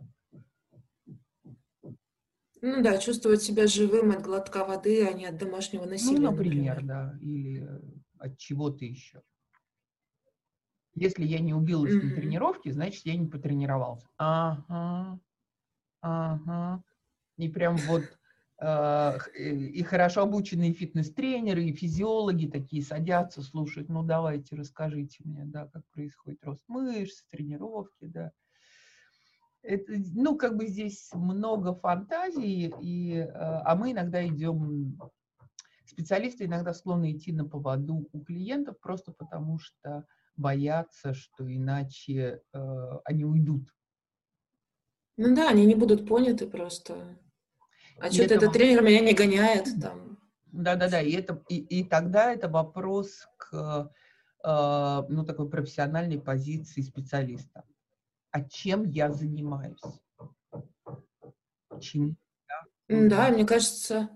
Ну 2.67 2.83
да, 2.83 2.99
чувствовать 2.99 3.43
себя 3.43 3.69
живым 3.69 4.11
от 4.11 4.23
глотка 4.23 4.65
воды, 4.65 5.07
а 5.07 5.13
не 5.13 5.27
от 5.27 5.39
домашнего 5.39 5.85
ну, 5.85 5.91
насилия. 5.91 6.19
Ну, 6.19 6.31
например, 6.33 6.83
например. 6.83 6.85
да, 6.85 7.19
или 7.21 7.69
от 8.19 8.37
чего-то 8.39 8.85
еще. 8.85 9.23
Если 10.97 11.25
я 11.25 11.39
не 11.39 11.55
убилась 11.55 11.95
mm-hmm. 11.95 12.09
на 12.09 12.17
тренировке, 12.17 12.73
значит, 12.73 13.07
я 13.07 13.17
не 13.17 13.29
потренировался. 13.29 14.09
Ага, 14.19 15.21
ага. 16.01 16.83
И 17.37 17.49
прям 17.49 17.77
вот 17.77 18.03
э, 18.61 19.19
и 19.37 19.83
хорошо 19.85 20.23
обученные 20.23 20.73
фитнес-тренеры, 20.73 21.67
и 21.67 21.73
физиологи 21.73 22.49
такие 22.49 22.83
садятся, 22.83 23.43
слушают, 23.43 23.89
ну 23.89 24.03
давайте, 24.03 24.57
расскажите 24.57 25.19
мне, 25.23 25.45
да, 25.45 25.69
как 25.69 25.85
происходит 25.93 26.43
рост 26.43 26.65
мышц, 26.67 27.23
тренировки, 27.31 28.07
да 28.07 28.33
это, 29.67 29.93
ну, 30.15 30.37
как 30.37 30.57
бы 30.57 30.67
здесь 30.67 31.11
много 31.13 31.75
фантазий, 31.75 32.73
и, 32.81 33.17
э, 33.17 33.29
а 33.29 33.75
мы 33.75 33.93
иногда 33.93 34.27
идем, 34.27 34.99
специалисты 35.85 36.45
иногда 36.45 36.73
склонны 36.73 37.13
идти 37.13 37.33
на 37.33 37.45
поводу 37.45 38.09
у 38.13 38.21
клиентов 38.21 38.79
просто 38.81 39.13
потому, 39.13 39.59
что 39.59 40.07
боятся, 40.37 41.15
что 41.15 41.45
иначе 41.45 42.43
э, 42.53 42.91
они 43.05 43.25
уйдут. 43.25 43.69
Ну 45.17 45.35
да, 45.35 45.51
они 45.51 45.67
не 45.67 45.75
будут 45.75 46.07
поняты 46.07 46.47
просто. 46.47 47.19
А 47.99 48.11
что-то 48.11 48.35
этот 48.35 48.53
тренер 48.53 48.83
меня 48.83 49.01
не 49.01 49.15
гоняет 49.15 49.67
там. 49.81 50.19
Да-да-да, 50.53 51.01
и, 51.01 51.13
это, 51.13 51.43
и, 51.49 51.57
и 51.57 51.85
тогда 51.85 52.33
это 52.33 52.49
вопрос 52.49 53.27
к 53.37 53.91
э, 54.45 55.03
ну, 55.09 55.25
такой 55.25 55.49
профессиональной 55.49 56.21
позиции 56.21 56.83
специалиста 56.83 57.65
а 58.37 58.45
чем 58.51 58.85
я 58.91 59.11
занимаюсь. 59.11 59.81
Чем 61.81 62.19
я 62.89 63.09
да, 63.09 63.31
мне 63.31 63.47
кажется, 63.47 64.11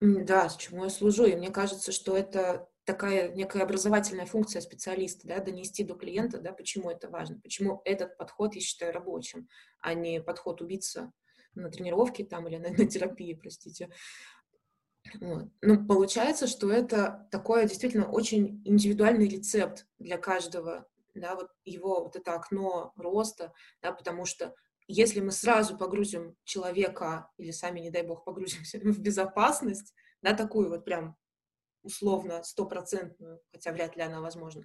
да, 0.00 0.48
с 0.48 0.56
чему 0.56 0.82
я 0.82 0.90
служу. 0.90 1.26
И 1.26 1.36
мне 1.36 1.50
кажется, 1.50 1.92
что 1.92 2.16
это 2.16 2.68
такая 2.84 3.32
некая 3.32 3.62
образовательная 3.62 4.26
функция 4.26 4.60
специалиста, 4.60 5.28
да, 5.28 5.38
донести 5.38 5.84
до 5.84 5.94
клиента, 5.94 6.40
да, 6.40 6.52
почему 6.52 6.90
это 6.90 7.08
важно, 7.08 7.40
почему 7.40 7.82
этот 7.84 8.18
подход 8.18 8.56
я 8.56 8.60
считаю 8.60 8.92
рабочим, 8.92 9.48
а 9.80 9.94
не 9.94 10.20
подход 10.20 10.60
убийца 10.60 11.12
на 11.54 11.70
тренировке 11.70 12.24
там 12.24 12.48
или 12.48 12.56
на, 12.56 12.70
на 12.70 12.86
терапии, 12.86 13.34
простите. 13.34 13.90
Вот. 15.20 15.48
Ну, 15.62 15.86
получается, 15.86 16.48
что 16.48 16.68
это 16.68 17.28
такое 17.30 17.68
действительно 17.68 18.10
очень 18.10 18.60
индивидуальный 18.64 19.28
рецепт 19.28 19.86
для 19.98 20.18
каждого, 20.18 20.88
да, 21.14 21.34
вот 21.34 21.50
его 21.64 22.04
вот 22.04 22.16
это 22.16 22.34
окно 22.34 22.92
роста, 22.96 23.52
да, 23.82 23.92
потому 23.92 24.24
что 24.24 24.54
если 24.86 25.20
мы 25.20 25.30
сразу 25.30 25.78
погрузим 25.78 26.36
человека 26.44 27.30
или 27.38 27.50
сами, 27.50 27.80
не 27.80 27.90
дай 27.90 28.02
бог, 28.02 28.24
погрузимся 28.24 28.78
в 28.82 28.98
безопасность, 29.00 29.94
да, 30.22 30.34
такую 30.34 30.68
вот 30.68 30.84
прям 30.84 31.16
условно 31.82 32.42
стопроцентную, 32.42 33.40
хотя 33.52 33.72
вряд 33.72 33.96
ли 33.96 34.02
она 34.02 34.20
возможна, 34.20 34.64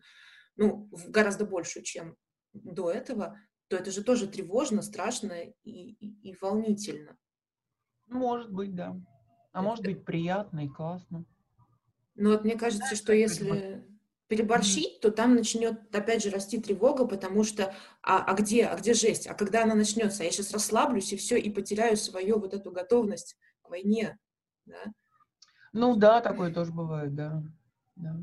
ну, 0.56 0.90
гораздо 1.08 1.46
большую, 1.46 1.84
чем 1.84 2.18
до 2.54 2.92
этого, 2.92 3.38
то 3.68 3.78
это 3.78 3.92
же 3.92 4.04
тоже 4.04 4.28
тревожно, 4.28 4.82
страшно 4.82 5.34
и, 5.34 5.54
и, 5.64 6.30
и 6.32 6.36
волнительно. 6.42 7.18
Может 8.08 8.52
быть, 8.52 8.74
да. 8.74 9.00
А 9.52 9.62
может 9.62 9.84
быть, 9.84 10.04
приятно 10.04 10.66
и 10.66 10.70
классно. 10.70 11.26
Ну 12.16 12.32
вот 12.32 12.44
мне 12.44 12.58
кажется, 12.58 12.96
что 12.96 13.14
если 13.14 13.86
переборщить, 14.30 15.02
то 15.02 15.12
там 15.12 15.36
начнет 15.36 15.94
опять 15.94 16.24
же 16.24 16.30
расти 16.30 16.62
тревога, 16.62 17.06
потому 17.06 17.44
что 17.44 17.74
а, 18.04 18.24
а 18.24 18.34
где, 18.36 18.66
а 18.66 18.78
где 18.78 18.94
жесть, 18.94 19.28
а 19.28 19.34
когда 19.34 19.64
она 19.64 19.74
начнется, 19.74 20.24
я 20.24 20.32
сейчас 20.32 20.54
расслаблюсь 20.54 21.12
и 21.12 21.18
все, 21.18 21.38
и 21.38 21.50
потеряю 21.50 21.98
свою 21.98 22.40
вот 22.40 22.54
эту 22.54 22.72
готовность 22.72 23.36
к 23.64 23.70
войне, 23.70 24.18
да? 24.66 24.78
Ну 25.74 25.96
да, 25.96 26.22
такое 26.22 26.54
тоже 26.54 26.72
бывает, 26.72 27.16
да. 27.16 27.44
да. 27.96 28.16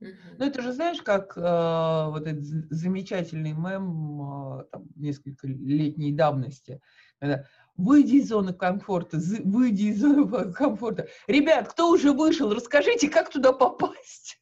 Ну 0.00 0.44
это 0.44 0.62
же 0.62 0.72
знаешь, 0.72 1.02
как 1.02 1.36
э, 1.36 1.40
вот 1.40 2.26
этот 2.26 2.44
замечательный 2.44 3.52
мем 3.52 4.60
э, 4.60 4.64
там, 4.72 4.86
несколько 4.96 5.46
летней 5.46 6.12
давности, 6.12 6.80
когда 7.20 7.44
выйди 7.76 8.16
из 8.16 8.28
зоны 8.28 8.54
комфорта, 8.54 9.18
выйди 9.44 9.84
из 9.84 10.00
зоны 10.00 10.52
комфорта. 10.52 11.08
Ребят, 11.26 11.68
кто 11.68 11.90
уже 11.90 12.12
вышел, 12.12 12.52
расскажите, 12.52 13.08
как 13.08 13.30
туда 13.30 13.52
попасть. 13.52 14.38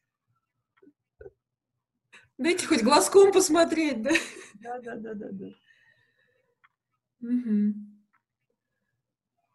Дайте 2.37 2.65
хоть 2.65 2.83
глазком 2.83 3.31
посмотреть, 3.31 4.01
да? 4.01 4.11
Да, 4.55 4.79
да, 4.79 4.95
да, 4.95 5.13
да, 5.13 5.29
да. 5.31 5.47
Угу. 7.21 7.73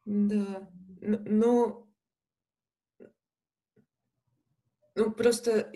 Да. 0.04 0.70
Но, 1.00 1.86
ну, 4.94 5.12
просто, 5.12 5.70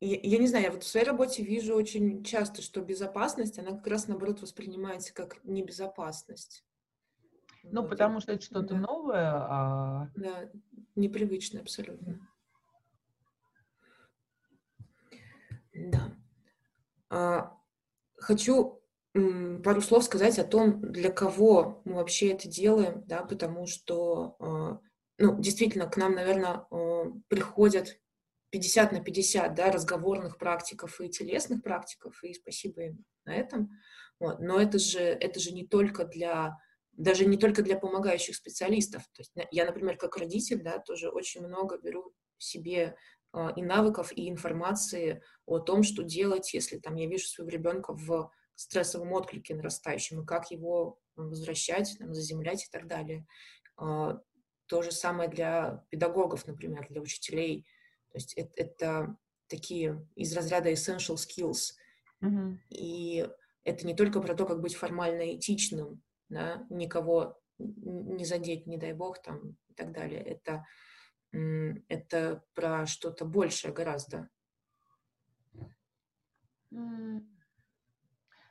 я, 0.00 0.20
я 0.22 0.38
не 0.38 0.46
знаю, 0.46 0.64
я 0.64 0.70
вот 0.70 0.82
в 0.82 0.86
своей 0.86 1.06
работе 1.06 1.42
вижу 1.42 1.74
очень 1.74 2.22
часто, 2.22 2.62
что 2.62 2.80
безопасность, 2.80 3.58
она 3.58 3.72
как 3.72 3.86
раз, 3.86 4.08
наоборот, 4.08 4.40
воспринимается 4.40 5.12
как 5.14 5.42
небезопасность. 5.44 6.64
Ну, 7.64 7.82
вот. 7.82 7.90
потому 7.90 8.20
что 8.20 8.32
это 8.32 8.42
что-то 8.42 8.74
да. 8.74 8.80
новое, 8.80 9.32
а... 9.34 10.10
Да, 10.16 10.50
непривычное 10.96 11.62
абсолютно. 11.62 12.28
Да. 15.74 16.12
А, 17.12 17.54
хочу 18.16 18.82
пару 19.12 19.82
слов 19.82 20.04
сказать 20.04 20.38
о 20.38 20.44
том, 20.44 20.80
для 20.80 21.10
кого 21.10 21.82
мы 21.84 21.96
вообще 21.96 22.30
это 22.30 22.48
делаем, 22.48 23.04
да, 23.06 23.22
потому 23.22 23.66
что, 23.66 24.36
а, 24.38 24.80
ну, 25.18 25.38
действительно, 25.38 25.86
к 25.86 25.98
нам, 25.98 26.14
наверное, 26.14 26.66
приходят 27.28 28.00
50 28.48 28.92
на 28.92 29.00
50, 29.04 29.54
да, 29.54 29.70
разговорных 29.70 30.38
практиков 30.38 30.98
и 31.02 31.10
телесных 31.10 31.62
практиков, 31.62 32.18
и 32.24 32.32
спасибо 32.32 32.82
им 32.82 33.04
на 33.26 33.34
этом. 33.34 33.70
Вот. 34.18 34.40
Но 34.40 34.58
это 34.58 34.78
же, 34.78 35.00
это 35.00 35.38
же 35.38 35.52
не 35.52 35.66
только 35.66 36.06
для, 36.06 36.56
даже 36.92 37.26
не 37.26 37.36
только 37.36 37.62
для 37.62 37.78
помогающих 37.78 38.36
специалистов. 38.36 39.02
То 39.12 39.20
есть 39.20 39.32
я, 39.50 39.66
например, 39.66 39.98
как 39.98 40.16
родитель, 40.16 40.62
да, 40.62 40.78
тоже 40.78 41.10
очень 41.10 41.46
много 41.46 41.78
беру 41.78 42.14
себе 42.38 42.96
и 43.56 43.62
навыков, 43.62 44.12
и 44.14 44.28
информации 44.28 45.22
о 45.46 45.58
том, 45.58 45.82
что 45.82 46.02
делать, 46.02 46.52
если 46.52 46.78
там 46.78 46.96
я 46.96 47.06
вижу 47.06 47.26
своего 47.26 47.50
ребенка 47.50 47.94
в 47.94 48.30
стрессовом 48.54 49.12
отклике 49.12 49.54
нарастающем, 49.54 50.20
и 50.20 50.26
как 50.26 50.50
его 50.50 50.98
возвращать, 51.16 51.96
там, 51.98 52.14
заземлять 52.14 52.64
и 52.64 52.70
так 52.70 52.86
далее. 52.86 53.26
А, 53.76 54.20
то 54.66 54.82
же 54.82 54.92
самое 54.92 55.28
для 55.28 55.84
педагогов, 55.90 56.46
например, 56.46 56.86
для 56.88 57.00
учителей. 57.00 57.66
То 58.10 58.18
есть 58.18 58.34
это, 58.34 58.52
это 58.56 59.16
такие 59.48 60.06
из 60.14 60.34
разряда 60.34 60.70
essential 60.70 61.16
skills. 61.16 61.72
Mm-hmm. 62.22 62.56
И 62.70 63.28
это 63.64 63.86
не 63.86 63.94
только 63.94 64.20
про 64.20 64.34
то, 64.34 64.46
как 64.46 64.60
быть 64.60 64.74
формально 64.74 65.36
этичным, 65.36 66.02
да, 66.28 66.66
никого 66.70 67.38
не 67.58 68.24
задеть, 68.24 68.66
не 68.66 68.78
дай 68.78 68.92
бог, 68.92 69.20
там, 69.22 69.56
и 69.68 69.74
так 69.74 69.92
далее. 69.92 70.22
Это 70.22 70.64
это 71.32 72.44
про 72.54 72.86
что-то 72.86 73.24
большее 73.24 73.72
гораздо. 73.72 74.28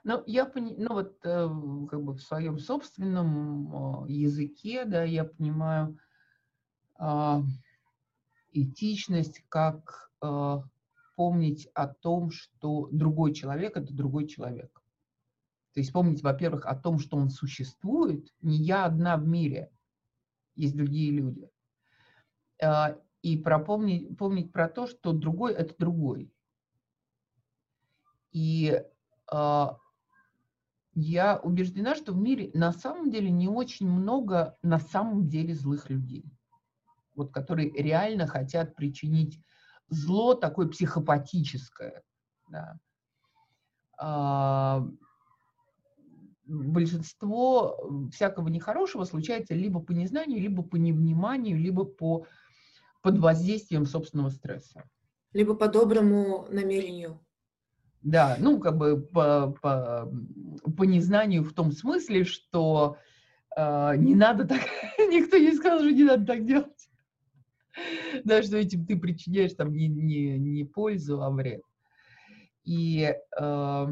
Ну, 0.03 0.23
я 0.25 0.45
пони... 0.45 0.75
ну 0.77 0.93
вот 0.93 1.19
э, 1.23 1.49
как 1.89 2.03
бы 2.03 2.13
в 2.13 2.21
своем 2.21 2.57
собственном 2.57 4.07
языке, 4.07 4.85
да, 4.85 5.03
я 5.03 5.25
понимаю 5.25 5.99
а, 6.95 7.43
этичность 8.51 9.43
как 9.47 10.11
а, 10.21 10.63
помнить 11.15 11.67
о 11.75 11.87
том, 11.87 12.31
что 12.31 12.87
другой 12.91 13.35
человек 13.35 13.77
это 13.77 13.93
другой 13.93 14.27
человек. 14.27 14.81
То 15.73 15.79
есть 15.79 15.93
помнить, 15.93 16.23
во-первых, 16.23 16.65
о 16.65 16.75
том, 16.75 16.97
что 16.97 17.17
он 17.17 17.29
существует, 17.29 18.33
не 18.41 18.57
я 18.57 18.85
одна 18.85 19.17
в 19.17 19.27
мире, 19.27 19.71
есть 20.55 20.75
другие 20.75 21.11
люди. 21.11 21.50
А, 22.61 22.95
и 23.21 23.37
пропомнить, 23.37 24.17
помнить 24.17 24.51
про 24.51 24.67
то, 24.67 24.87
что 24.87 25.13
другой– 25.13 25.53
это 25.55 25.75
другой. 25.77 26.33
И 28.31 28.81
а, 29.27 29.77
я 30.93 31.37
убеждена, 31.37 31.95
что 31.95 32.13
в 32.13 32.17
мире 32.17 32.51
на 32.53 32.71
самом 32.71 33.11
деле 33.11 33.31
не 33.31 33.47
очень 33.47 33.89
много 33.89 34.57
на 34.61 34.79
самом 34.79 35.27
деле 35.27 35.55
злых 35.55 35.89
людей, 35.89 36.25
вот, 37.15 37.31
которые 37.31 37.71
реально 37.71 38.27
хотят 38.27 38.75
причинить 38.75 39.39
зло 39.87 40.33
такое 40.33 40.67
психопатическое. 40.67 42.03
Да. 42.49 42.79
А, 43.97 44.87
большинство 46.45 48.09
всякого 48.11 48.47
нехорошего 48.49 49.03
случается 49.03 49.53
либо 49.53 49.79
по 49.79 49.91
незнанию, 49.91 50.41
либо 50.41 50.63
по 50.63 50.75
невниманию, 50.75 51.57
либо 51.57 51.85
по 51.85 52.25
под 53.01 53.19
воздействием 53.19 53.85
собственного 53.85 54.29
стресса. 54.29 54.83
Либо 55.33 55.55
по 55.55 55.67
доброму 55.67 56.47
намерению. 56.49 57.19
Да, 58.01 58.35
ну, 58.39 58.59
как 58.59 58.77
бы 58.77 59.01
по, 59.01 59.55
по, 59.61 60.11
по 60.75 60.83
незнанию 60.83 61.43
в 61.43 61.53
том 61.53 61.71
смысле, 61.71 62.23
что 62.23 62.97
э, 63.55 63.93
не 63.97 64.15
надо 64.15 64.47
так, 64.47 64.61
никто 64.97 65.37
не 65.37 65.53
сказал, 65.53 65.79
что 65.79 65.91
не 65.91 66.03
надо 66.03 66.25
так 66.25 66.45
делать. 66.45 66.89
Да, 68.23 68.41
что 68.43 68.57
этим 68.57 68.85
ты 68.85 68.97
причиняешь 68.97 69.53
там 69.53 69.71
не, 69.71 69.87
не, 69.87 70.37
не 70.37 70.63
пользу, 70.65 71.21
а 71.21 71.29
вред. 71.29 71.61
И 72.63 73.13
э, 73.39 73.87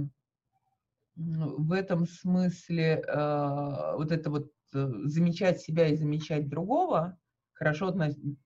в 1.16 1.72
этом 1.72 2.06
смысле 2.08 3.04
э, 3.08 3.94
вот 3.96 4.12
это 4.12 4.30
вот 4.30 4.52
э, 4.74 4.92
замечать 5.06 5.62
себя 5.62 5.88
и 5.88 5.96
замечать 5.96 6.50
другого, 6.50 7.18
хорошо 7.60 7.94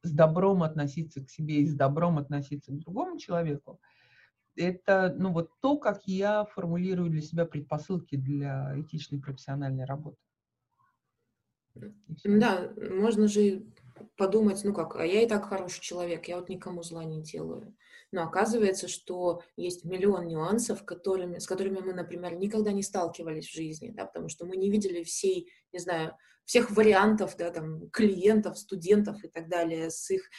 с 0.01 0.11
добром 0.11 0.63
относиться 0.63 1.23
к 1.23 1.29
себе 1.29 1.61
и 1.61 1.67
с 1.67 1.75
добром 1.75 2.17
относиться 2.17 2.71
к 2.71 2.79
другому 2.79 3.19
человеку, 3.19 3.79
это 4.55 5.15
ну, 5.17 5.31
вот 5.31 5.51
то, 5.61 5.77
как 5.77 6.01
я 6.07 6.45
формулирую 6.45 7.11
для 7.11 7.21
себя 7.21 7.45
предпосылки 7.45 8.15
для 8.15 8.73
этичной 8.75 9.21
профессиональной 9.21 9.85
работы. 9.85 10.17
Да, 12.23 12.71
можно 12.89 13.27
же 13.27 13.65
подумать, 14.17 14.63
ну 14.63 14.73
как, 14.73 14.95
а 14.95 15.05
я 15.05 15.21
и 15.21 15.27
так 15.27 15.45
хороший 15.45 15.81
человек, 15.81 16.27
я 16.27 16.37
вот 16.37 16.49
никому 16.49 16.81
зла 16.81 17.03
не 17.03 17.21
делаю. 17.21 17.75
Но 18.13 18.21
оказывается, 18.21 18.87
что 18.87 19.41
есть 19.57 19.85
миллион 19.85 20.27
нюансов, 20.27 20.85
которыми, 20.85 21.39
с 21.39 21.47
которыми 21.47 21.79
мы, 21.79 21.93
например, 21.93 22.35
никогда 22.35 22.71
не 22.71 22.83
сталкивались 22.83 23.47
в 23.47 23.53
жизни, 23.55 23.89
да, 23.89 24.05
потому 24.05 24.29
что 24.29 24.45
мы 24.45 24.55
не 24.55 24.69
видели 24.69 25.01
всей, 25.03 25.51
не 25.71 25.79
знаю, 25.79 26.15
всех 26.45 26.69
вариантов, 26.69 27.35
да, 27.37 27.49
там, 27.49 27.89
клиентов, 27.89 28.59
студентов 28.59 29.23
и 29.23 29.29
так 29.29 29.49
далее, 29.49 29.89
с 29.89 30.11
их, 30.11 30.29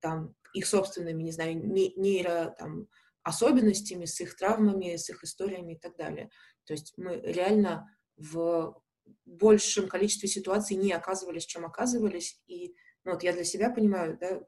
там, 0.00 0.34
их 0.54 0.66
собственными, 0.66 1.22
не 1.22 1.30
знаю, 1.30 1.54
нейро, 1.64 2.52
там, 2.58 2.88
особенностями, 3.22 4.06
с 4.06 4.20
их 4.20 4.34
травмами, 4.36 4.96
с 4.96 5.08
их 5.08 5.22
историями 5.22 5.74
и 5.74 5.78
так 5.78 5.96
далее. 5.96 6.30
То 6.64 6.72
есть 6.72 6.94
мы 6.96 7.20
реально 7.20 7.96
в 8.16 8.82
большем 9.24 9.86
количестве 9.86 10.28
ситуаций 10.28 10.76
не 10.76 10.90
оказывались, 10.90 11.46
чем 11.46 11.64
оказывались. 11.64 12.42
И 12.48 12.74
ну, 13.04 13.12
вот 13.12 13.22
я 13.22 13.32
для 13.32 13.44
себя 13.44 13.70
понимаю, 13.70 14.18
да, 14.20 14.42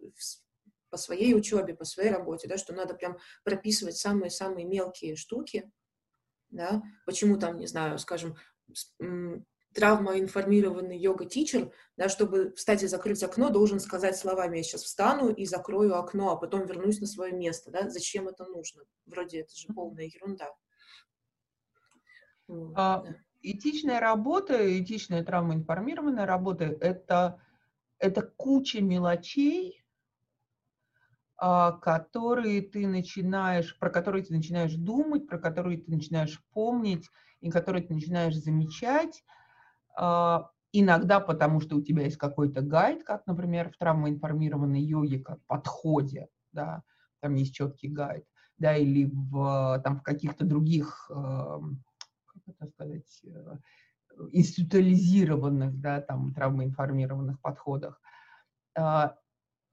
по 0.90 0.96
своей 0.96 1.34
учебе, 1.34 1.74
по 1.74 1.84
своей 1.84 2.10
работе, 2.10 2.48
да, 2.48 2.58
что 2.58 2.72
надо 2.72 2.94
прям 2.94 3.18
прописывать 3.44 3.96
самые-самые 3.96 4.66
мелкие 4.66 5.16
штуки, 5.16 5.70
да, 6.50 6.82
почему 7.04 7.38
там, 7.38 7.56
не 7.58 7.66
знаю, 7.66 7.98
скажем, 7.98 8.36
травмоинформированный 9.76 10.98
йога-тичер, 10.98 11.70
да, 11.98 12.08
чтобы 12.08 12.54
встать 12.54 12.82
и 12.82 12.86
закрыть 12.86 13.22
окно, 13.22 13.50
должен 13.50 13.78
сказать 13.78 14.16
словами 14.16 14.56
«я 14.56 14.62
сейчас 14.62 14.84
встану 14.84 15.28
и 15.28 15.44
закрою 15.44 15.98
окно, 15.98 16.32
а 16.32 16.36
потом 16.36 16.64
вернусь 16.64 17.00
на 17.00 17.06
свое 17.06 17.32
место». 17.32 17.70
Да? 17.70 17.90
Зачем 17.90 18.26
это 18.26 18.46
нужно? 18.46 18.84
Вроде 19.04 19.40
это 19.40 19.54
же 19.54 19.68
полная 19.74 20.06
ерунда. 20.06 20.50
А, 22.48 23.02
да. 23.02 23.16
Этичная 23.42 24.00
работа, 24.00 24.56
этичная 24.82 25.22
травмоинформированная 25.22 26.24
работа– 26.24 26.64
это, 26.80 27.38
это 27.98 28.22
куча 28.22 28.80
мелочей, 28.80 29.84
которые 31.38 32.62
ты 32.62 32.86
начинаешь, 32.86 33.78
про 33.78 33.90
которые 33.90 34.24
ты 34.24 34.34
начинаешь 34.34 34.74
думать, 34.74 35.26
про 35.26 35.38
которые 35.38 35.78
ты 35.78 35.90
начинаешь 35.90 36.42
помнить 36.52 37.08
и 37.40 37.50
которые 37.50 37.86
ты 37.86 37.94
начинаешь 37.94 38.36
замечать, 38.36 39.22
а, 39.96 40.50
иногда 40.72 41.20
потому, 41.20 41.60
что 41.60 41.76
у 41.76 41.82
тебя 41.82 42.04
есть 42.04 42.16
какой-то 42.16 42.60
гайд, 42.60 43.04
как, 43.04 43.26
например, 43.26 43.70
в 43.70 43.78
травмоинформированной 43.78 44.80
йоге, 44.80 45.20
как 45.20 45.44
подходе, 45.46 46.28
да, 46.52 46.82
там 47.20 47.34
есть 47.34 47.54
четкий 47.54 47.88
гайд, 47.88 48.24
да, 48.58 48.76
или 48.76 49.10
в, 49.12 49.80
там, 49.84 49.98
в 49.98 50.02
каких-то 50.02 50.44
других, 50.44 51.06
как 51.08 52.42
это 52.46 52.66
сказать, 52.70 53.22
э, 53.24 53.56
институализированных, 54.32 55.80
да, 55.80 56.00
там, 56.00 56.32
травмоинформированных 56.34 57.40
подходах. 57.40 58.00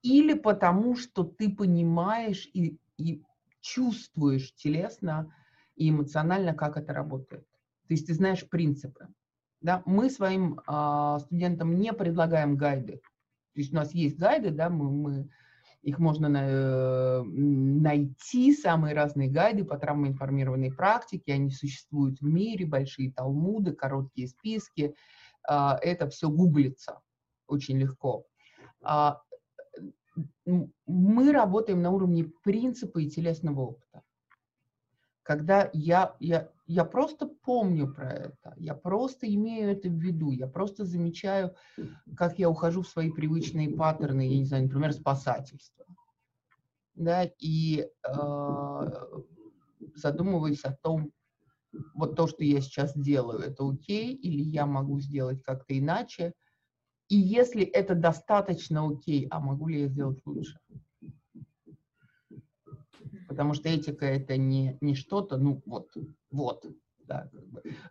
А, 0.03 0.07
или 0.07 0.33
потому, 0.33 0.95
что 0.95 1.23
ты 1.23 1.49
понимаешь 1.49 2.49
и, 2.53 2.77
и 2.97 3.23
чувствуешь 3.61 4.53
телесно 4.55 5.33
и 5.75 5.89
эмоционально, 5.89 6.53
как 6.53 6.77
это 6.77 6.93
работает. 6.93 7.47
То 7.87 7.93
есть 7.93 8.07
ты 8.07 8.13
знаешь 8.13 8.47
принципы. 8.47 9.07
Да? 9.61 9.81
Мы 9.85 10.09
своим 10.09 10.59
э, 10.59 11.17
студентам 11.21 11.79
не 11.79 11.93
предлагаем 11.93 12.57
гайды. 12.57 13.01
То 13.53 13.59
есть 13.59 13.71
у 13.71 13.75
нас 13.75 13.93
есть 13.93 14.17
гайды, 14.17 14.51
да, 14.51 14.69
мы, 14.69 14.91
мы 14.91 15.29
их 15.83 15.99
можно 15.99 16.27
на, 16.27 16.43
э, 16.43 17.23
найти, 17.23 18.53
самые 18.53 18.95
разные 18.95 19.29
гайды 19.29 19.63
по 19.63 19.77
травмоинформированной 19.77 20.71
практике, 20.71 21.33
они 21.33 21.51
существуют 21.51 22.19
в 22.19 22.25
мире, 22.25 22.65
большие 22.65 23.11
талмуды, 23.11 23.73
короткие 23.73 24.27
списки, 24.27 24.95
э, 25.49 25.53
это 25.81 26.09
все 26.09 26.29
гуглится 26.29 26.99
очень 27.47 27.77
легко. 27.77 28.25
Мы 30.45 31.31
работаем 31.31 31.81
на 31.81 31.91
уровне 31.91 32.31
принципа 32.43 32.99
и 32.99 33.09
телесного 33.09 33.61
опыта. 33.61 34.03
Когда 35.23 35.69
я, 35.71 36.15
я, 36.19 36.49
я 36.67 36.83
просто 36.83 37.27
помню 37.27 37.93
про 37.93 38.11
это, 38.11 38.53
я 38.57 38.75
просто 38.75 39.33
имею 39.33 39.69
это 39.69 39.87
в 39.87 39.93
виду, 39.93 40.31
я 40.31 40.47
просто 40.47 40.83
замечаю, 40.83 41.55
как 42.17 42.37
я 42.37 42.49
ухожу 42.49 42.81
в 42.81 42.89
свои 42.89 43.09
привычные 43.09 43.69
паттерны, 43.69 44.27
я 44.27 44.37
не 44.37 44.45
знаю, 44.45 44.63
например, 44.63 44.91
спасательства. 44.91 45.85
Да, 46.95 47.23
и 47.39 47.87
э, 48.05 48.81
задумываюсь 49.95 50.63
о 50.65 50.73
том, 50.73 51.11
вот 51.93 52.15
то, 52.15 52.27
что 52.27 52.43
я 52.43 52.61
сейчас 52.61 52.95
делаю, 52.95 53.39
это 53.39 53.67
окей, 53.67 54.13
или 54.13 54.41
я 54.41 54.65
могу 54.65 54.99
сделать 54.99 55.41
как-то 55.41 55.77
иначе, 55.77 56.33
и 57.09 57.15
если 57.15 57.63
это 57.63 57.95
достаточно 57.95 58.87
окей, 58.87 59.27
а 59.29 59.39
могу 59.39 59.67
ли 59.67 59.81
я 59.81 59.87
сделать 59.87 60.19
лучше? 60.25 60.57
Потому 63.27 63.53
что 63.53 63.69
этика 63.69 64.05
это 64.05 64.37
не, 64.37 64.77
не 64.81 64.95
что-то, 64.95 65.37
ну 65.37 65.61
вот, 65.65 65.91
вот, 66.29 66.65
да, 67.05 67.29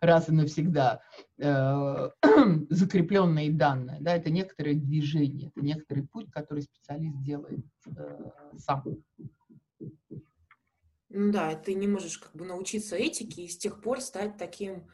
раз 0.01 0.29
и 0.29 0.31
навсегда 0.31 1.01
э, 1.37 2.09
закрепленные 2.69 3.51
данные, 3.51 3.97
да, 4.01 4.15
это 4.15 4.29
некоторое 4.29 4.75
движение, 4.75 5.49
это 5.49 5.65
некоторый 5.65 6.07
путь, 6.07 6.31
который 6.31 6.63
специалист 6.63 7.21
делает 7.21 7.65
э, 7.95 8.29
сам. 8.57 8.83
Ну 11.09 11.31
да, 11.31 11.55
ты 11.55 11.75
не 11.75 11.87
можешь 11.87 12.17
как 12.17 12.35
бы 12.35 12.45
научиться 12.45 12.95
этике 12.95 13.43
и 13.43 13.49
с 13.49 13.57
тех 13.57 13.81
пор 13.81 14.01
стать 14.01 14.37
таким 14.37 14.87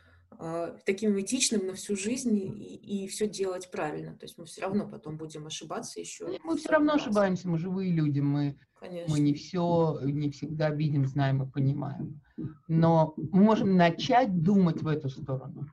таким 0.85 1.19
этичным 1.19 1.67
на 1.67 1.73
всю 1.73 1.97
жизнь 1.97 2.37
и, 2.37 3.03
и 3.03 3.07
все 3.07 3.27
делать 3.27 3.69
правильно. 3.71 4.15
То 4.15 4.25
есть 4.25 4.37
мы 4.37 4.45
все 4.45 4.61
равно 4.61 4.87
потом 4.87 5.17
будем 5.17 5.45
ошибаться 5.47 5.99
еще. 5.99 6.27
Мы 6.43 6.57
все 6.57 6.69
равно 6.69 6.93
раз. 6.93 7.01
ошибаемся, 7.01 7.49
мы 7.49 7.57
живые 7.57 7.91
люди, 7.91 8.21
мы, 8.21 8.57
мы 8.81 9.19
не 9.19 9.33
все, 9.33 9.99
не 10.03 10.31
всегда 10.31 10.69
видим, 10.69 11.05
знаем 11.05 11.43
и 11.43 11.51
понимаем. 11.51 12.21
Но 12.69 13.13
мы 13.17 13.43
можем 13.43 13.75
начать 13.75 14.41
думать 14.41 14.81
в 14.81 14.87
эту 14.87 15.09
сторону, 15.09 15.67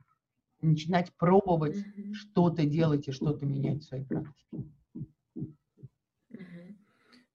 начинать 0.61 1.13
пробовать 1.17 1.77
mm-hmm. 1.77 2.13
что-то 2.13 2.65
делать 2.65 3.07
и 3.07 3.13
что-то 3.13 3.45
менять 3.45 3.83
в 3.83 3.87
своей 3.87 4.03
практике. 4.03 4.65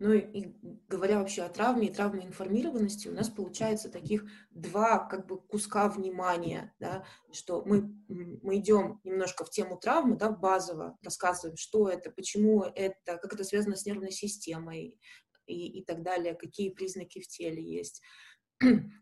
Ну 0.05 0.15
и 0.15 0.53
говоря 0.89 1.21
вообще 1.21 1.43
о 1.43 1.49
травме 1.49 1.87
и 1.87 1.93
травмоинформированности, 1.93 3.07
у 3.07 3.13
нас 3.13 3.29
получается 3.29 3.89
таких 3.89 4.25
два 4.51 4.99
как 4.99 5.29
бы 5.29 5.41
куска 5.41 5.89
внимания, 5.89 6.75
да, 6.81 7.05
что 7.31 7.63
мы, 7.65 7.95
мы 8.09 8.57
идем 8.57 9.01
немножко 9.05 9.45
в 9.45 9.51
тему 9.51 9.79
травмы, 9.79 10.17
да, 10.17 10.31
базово 10.31 10.99
рассказываем, 11.05 11.57
что 11.57 11.89
это, 11.89 12.11
почему 12.11 12.63
это, 12.63 13.17
как 13.17 13.33
это 13.33 13.45
связано 13.45 13.77
с 13.77 13.87
нервной 13.87 14.11
системой 14.11 14.99
и, 15.47 15.79
и 15.79 15.85
так 15.85 16.03
далее, 16.03 16.35
какие 16.35 16.71
признаки 16.71 17.21
в 17.21 17.29
теле 17.29 17.63
есть. 17.63 18.03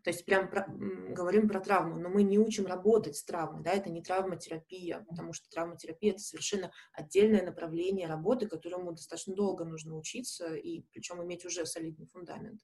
То 0.05 0.11
есть 0.11 0.25
прям 0.25 0.51
про, 0.51 0.67
говорим 0.69 1.49
про 1.49 1.61
травму, 1.61 1.97
но 1.97 2.09
мы 2.09 2.23
не 2.23 2.39
учим 2.39 2.67
работать 2.67 3.17
с 3.17 3.25
травмой, 3.25 3.63
да, 3.63 3.73
это 3.73 3.91
не 3.91 4.03
травматерапия, 4.03 5.05
потому 5.09 5.33
что 5.33 5.49
травматерапия 5.51 6.13
это 6.13 6.21
совершенно 6.21 6.73
отдельное 6.93 7.45
направление 7.45 8.09
работы, 8.09 8.47
которому 8.47 8.93
достаточно 8.93 9.35
долго 9.35 9.65
нужно 9.65 9.97
учиться, 9.97 10.55
и 10.55 10.83
причем 10.93 11.23
иметь 11.23 11.45
уже 11.45 11.67
солидный 11.67 12.07
фундамент. 12.07 12.61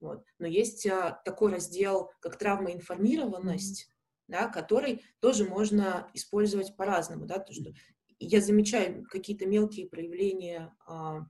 Вот. 0.00 0.24
Но 0.38 0.46
есть 0.46 0.86
а, 0.86 1.20
такой 1.24 1.52
раздел, 1.52 2.10
как 2.20 2.38
травмоинформированность, 2.38 3.90
да, 4.28 4.48
который 4.48 5.04
тоже 5.20 5.44
можно 5.44 6.10
использовать 6.14 6.76
по-разному, 6.76 7.26
да, 7.26 7.38
то, 7.38 7.52
что 7.52 7.72
я 8.18 8.40
замечаю 8.40 9.04
какие-то 9.04 9.46
мелкие 9.46 9.88
проявления 9.88 10.74
а, 10.86 11.26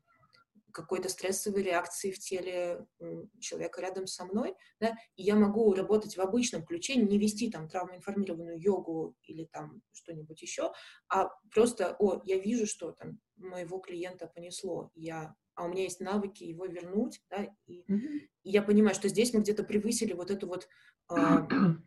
какой-то 0.73 1.09
стрессовой 1.09 1.63
реакции 1.63 2.11
в 2.11 2.19
теле 2.19 2.87
человека 3.41 3.81
рядом 3.81 4.07
со 4.07 4.25
мной, 4.25 4.55
да, 4.81 4.97
и 5.17 5.23
я 5.23 5.37
могу 5.37 5.73
работать 5.75 6.17
в 6.17 6.21
обычном 6.21 6.65
ключе, 6.65 6.97
не 6.97 7.19
вести 7.19 7.51
там 7.51 7.69
травмоинформированную 7.69 8.61
йогу 8.61 9.17
или 9.25 9.45
там 9.45 9.83
что-нибудь 9.93 10.41
еще, 10.43 10.73
а 11.09 11.31
просто, 11.53 11.97
о, 11.99 12.21
я 12.25 12.39
вижу, 12.39 12.67
что 12.67 12.93
там 12.93 13.19
моего 13.37 13.79
клиента 13.79 14.27
понесло, 14.27 14.91
я, 14.95 15.35
а 15.55 15.65
у 15.65 15.69
меня 15.69 15.85
есть 15.85 16.01
навыки 16.01 16.45
его 16.45 16.67
вернуть, 16.67 17.23
да, 17.31 17.49
и, 17.67 17.83
mm-hmm. 17.83 18.19
и 18.45 18.51
я 18.51 18.63
понимаю, 18.63 18.95
что 18.95 19.09
здесь 19.09 19.33
мы 19.33 19.41
где-то 19.41 19.65
превысили 19.65 20.13
вот 20.13 20.31
это 20.31 20.47
вот 20.47 20.69
а, 21.09 21.47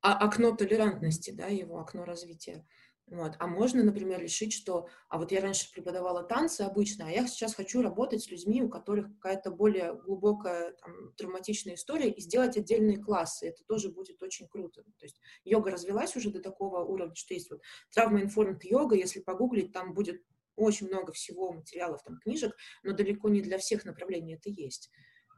окно 0.00 0.54
толерантности, 0.54 1.30
да, 1.30 1.46
его 1.46 1.78
окно 1.78 2.04
развития. 2.04 2.66
Вот. 3.08 3.36
А 3.38 3.46
можно, 3.46 3.84
например, 3.84 4.20
решить, 4.20 4.52
что, 4.52 4.88
а 5.08 5.18
вот 5.18 5.30
я 5.30 5.40
раньше 5.40 5.70
преподавала 5.72 6.24
танцы 6.24 6.62
обычно, 6.62 7.06
а 7.06 7.10
я 7.10 7.26
сейчас 7.28 7.54
хочу 7.54 7.80
работать 7.80 8.24
с 8.24 8.30
людьми, 8.30 8.62
у 8.62 8.68
которых 8.68 9.06
какая-то 9.14 9.52
более 9.52 9.94
глубокая 9.94 10.72
там, 10.72 11.12
травматичная 11.16 11.74
история, 11.74 12.10
и 12.10 12.20
сделать 12.20 12.56
отдельные 12.56 12.98
классы. 12.98 13.48
Это 13.48 13.62
тоже 13.64 13.90
будет 13.90 14.20
очень 14.24 14.48
круто. 14.48 14.82
То 14.82 15.04
есть 15.04 15.20
йога 15.44 15.70
развелась 15.70 16.16
уже 16.16 16.30
до 16.30 16.40
такого 16.40 16.80
уровня, 16.80 17.14
что 17.14 17.34
есть 17.34 17.48
вот 17.48 17.62
травма-информт 17.92 18.64
йога, 18.64 18.96
если 18.96 19.20
погуглить, 19.20 19.72
там 19.72 19.94
будет 19.94 20.24
очень 20.56 20.88
много 20.88 21.12
всего 21.12 21.52
материалов, 21.52 22.02
там, 22.02 22.18
книжек, 22.18 22.56
но 22.82 22.92
далеко 22.92 23.28
не 23.28 23.40
для 23.40 23.58
всех 23.58 23.84
направлений 23.84 24.34
это 24.34 24.50
есть. 24.50 24.90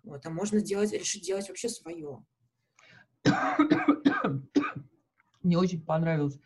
Вот. 0.04 0.24
А 0.24 0.30
можно 0.30 0.60
сделать, 0.60 0.92
решить 0.92 1.24
делать 1.24 1.48
вообще 1.48 1.68
свое. 1.68 2.24
Мне 5.42 5.58
очень 5.58 5.84
понравилось 5.84 6.38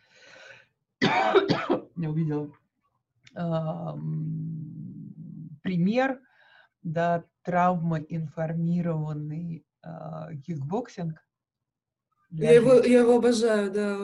я 1.97 2.09
увидела 2.09 2.51
пример, 5.63 6.21
да, 6.83 7.25
травмоинформированный 7.43 9.65
э, 9.83 9.89
кикбоксинг. 10.45 11.17
Я 12.29 12.51
его, 12.51 12.73
я 12.73 12.99
его 13.01 13.17
обожаю, 13.17 13.71
да. 13.71 13.97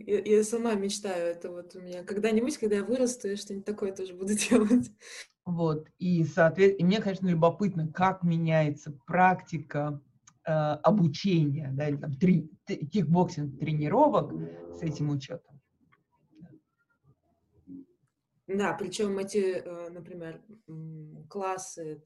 Я, 0.00 0.20
я 0.20 0.44
сама 0.44 0.74
мечтаю 0.74 1.32
это 1.32 1.50
вот 1.50 1.74
у 1.74 1.80
меня. 1.80 2.04
Когда-нибудь, 2.04 2.56
когда 2.58 2.76
я 2.76 2.84
вырасту, 2.84 3.26
я 3.28 3.36
что-нибудь 3.36 3.66
такое 3.66 3.92
тоже 3.92 4.14
буду 4.14 4.34
делать. 4.50 4.92
Вот, 5.44 5.88
и, 5.98 6.22
соответственно, 6.24 6.82
и 6.82 6.84
мне, 6.84 7.00
конечно, 7.00 7.26
любопытно, 7.26 7.88
как 7.88 8.22
меняется 8.22 8.92
практика 9.06 10.00
э, 10.44 10.50
обучения, 10.50 11.70
да, 11.72 11.88
или 11.88 11.96
там 11.96 12.14
три, 12.14 12.50
кикбоксинг 12.66 13.58
тренировок 13.58 14.34
с 14.76 14.82
этим 14.82 15.08
учетом. 15.08 15.57
Да, 18.48 18.72
причем 18.72 19.18
эти, 19.18 19.62
э, 19.62 19.90
например, 19.90 20.40
классы 21.28 22.02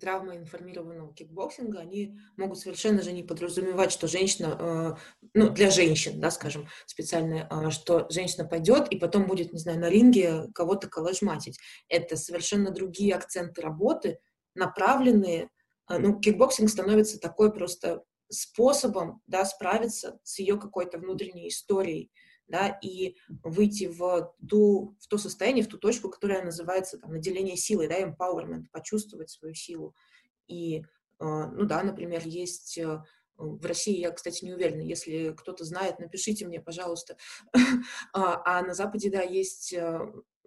травмоинформированного 0.00 1.12
кикбоксинга, 1.12 1.80
они 1.80 2.16
могут 2.36 2.58
совершенно 2.60 3.02
же 3.02 3.10
не 3.10 3.24
подразумевать, 3.24 3.90
что 3.90 4.06
женщина, 4.06 4.56
э, 4.58 5.26
ну, 5.34 5.50
для 5.50 5.70
женщин, 5.70 6.20
да, 6.20 6.30
скажем, 6.30 6.68
специально, 6.86 7.48
э, 7.50 7.70
что 7.70 8.06
женщина 8.10 8.46
пойдет 8.46 8.88
и 8.92 8.96
потом 8.96 9.26
будет, 9.26 9.52
не 9.52 9.58
знаю, 9.58 9.80
на 9.80 9.90
ринге 9.90 10.48
кого-то 10.54 10.88
колошматить. 10.88 11.58
Это 11.88 12.16
совершенно 12.16 12.70
другие 12.70 13.16
акценты 13.16 13.60
работы, 13.60 14.20
направленные, 14.54 15.50
э, 15.90 15.98
ну, 15.98 16.18
кикбоксинг 16.20 16.70
становится 16.70 17.18
такой 17.18 17.52
просто 17.52 18.04
способом, 18.28 19.20
да, 19.26 19.44
справиться 19.44 20.20
с 20.22 20.38
ее 20.38 20.58
какой-то 20.58 20.98
внутренней 20.98 21.48
историей, 21.48 22.10
да, 22.48 22.78
и 22.82 23.16
выйти 23.42 23.86
в, 23.86 24.34
ту, 24.48 24.96
в 25.00 25.08
то 25.08 25.18
состояние, 25.18 25.64
в 25.64 25.68
ту 25.68 25.78
точку, 25.78 26.10
которая 26.10 26.44
называется 26.44 26.98
там, 26.98 27.12
наделение 27.12 27.56
силой, 27.56 27.88
да, 27.88 28.00
empowerment, 28.00 28.64
почувствовать 28.72 29.30
свою 29.30 29.54
силу. 29.54 29.94
И, 30.48 30.78
э, 30.78 30.82
ну 31.20 31.64
да, 31.64 31.82
например, 31.82 32.22
есть 32.26 32.78
э, 32.78 33.02
в 33.36 33.64
России, 33.66 33.98
я, 33.98 34.10
кстати, 34.10 34.44
не 34.44 34.52
уверена, 34.52 34.82
если 34.82 35.34
кто-то 35.36 35.64
знает, 35.64 35.98
напишите 35.98 36.46
мне, 36.46 36.60
пожалуйста. 36.60 37.16
А, 38.12 38.42
а 38.44 38.62
на 38.62 38.74
Западе, 38.74 39.10
да, 39.10 39.22
есть 39.22 39.72
э, 39.72 39.98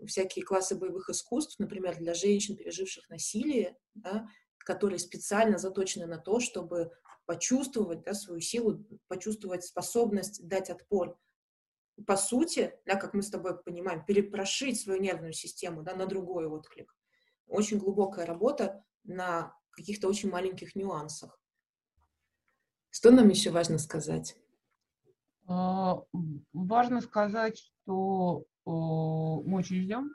всякие 0.05 0.45
классы 0.45 0.75
боевых 0.75 1.09
искусств, 1.09 1.57
например, 1.59 1.97
для 1.97 2.13
женщин, 2.13 2.55
переживших 2.55 3.09
насилие, 3.09 3.75
да, 3.95 4.27
которые 4.57 4.99
специально 4.99 5.57
заточены 5.57 6.05
на 6.05 6.17
то, 6.17 6.39
чтобы 6.39 6.91
почувствовать 7.25 8.03
да, 8.03 8.13
свою 8.13 8.39
силу, 8.41 8.85
почувствовать 9.07 9.63
способность 9.63 10.47
дать 10.47 10.69
отпор 10.69 11.17
по 12.05 12.17
сути, 12.17 12.73
да, 12.85 12.95
как 12.95 13.13
мы 13.13 13.21
с 13.21 13.29
тобой 13.29 13.57
понимаем, 13.57 14.03
перепрошить 14.03 14.79
свою 14.79 15.01
нервную 15.01 15.33
систему 15.33 15.83
да, 15.83 15.95
на 15.95 16.05
другой 16.05 16.47
отклик. 16.47 16.93
Очень 17.47 17.79
глубокая 17.79 18.25
работа 18.25 18.83
на 19.03 19.55
каких-то 19.71 20.07
очень 20.07 20.29
маленьких 20.29 20.75
нюансах. 20.75 21.39
Что 22.89 23.11
нам 23.11 23.29
еще 23.29 23.51
важно 23.51 23.77
сказать? 23.77 24.35
А, 25.47 26.01
важно 26.53 27.01
сказать, 27.01 27.59
что 27.59 28.45
мы 28.65 29.57
очень 29.57 29.81
ждем. 29.81 30.11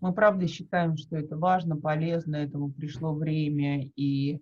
Мы 0.00 0.12
правда 0.12 0.46
считаем, 0.46 0.96
что 0.96 1.16
это 1.16 1.36
важно, 1.36 1.76
полезно, 1.76 2.36
этому 2.36 2.72
пришло 2.72 3.12
время, 3.12 3.86
и, 3.96 4.40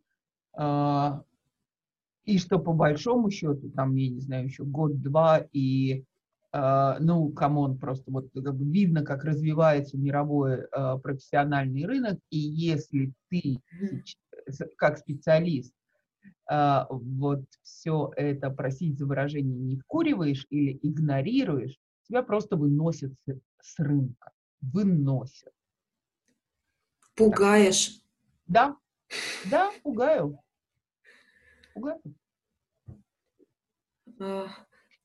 а, 0.52 1.22
и 2.24 2.38
что 2.38 2.58
по 2.58 2.72
большому 2.72 3.30
счету, 3.30 3.70
там, 3.70 3.96
я 3.96 4.10
не 4.10 4.20
знаю, 4.20 4.44
еще 4.44 4.64
год-два, 4.64 5.38
и 5.52 6.04
ну, 6.52 7.30
come 7.30 7.58
on, 7.58 7.78
просто 7.78 8.10
вот 8.10 8.28
как 8.34 8.54
бы 8.54 8.64
видно, 8.70 9.02
как 9.02 9.24
развивается 9.24 9.96
мировой 9.96 10.66
uh, 10.66 11.00
профессиональный 11.00 11.86
рынок, 11.86 12.18
и 12.28 12.38
если 12.38 13.12
ты 13.30 13.58
как 14.76 14.98
специалист 14.98 15.72
uh, 16.50 16.86
вот 16.90 17.44
все 17.62 18.12
это, 18.16 18.50
просить 18.50 18.98
за 18.98 19.06
выражение, 19.06 19.58
не 19.58 19.76
вкуриваешь 19.76 20.46
или 20.50 20.78
игнорируешь, 20.82 21.78
тебя 22.06 22.22
просто 22.22 22.56
выносят 22.56 23.12
с, 23.24 23.40
с 23.62 23.78
рынка, 23.78 24.32
выносят. 24.60 25.52
Пугаешь. 27.14 28.02
Да, 28.46 28.76
да, 29.50 29.70
пугаю. 29.82 30.38
Пугаю. 31.72 32.02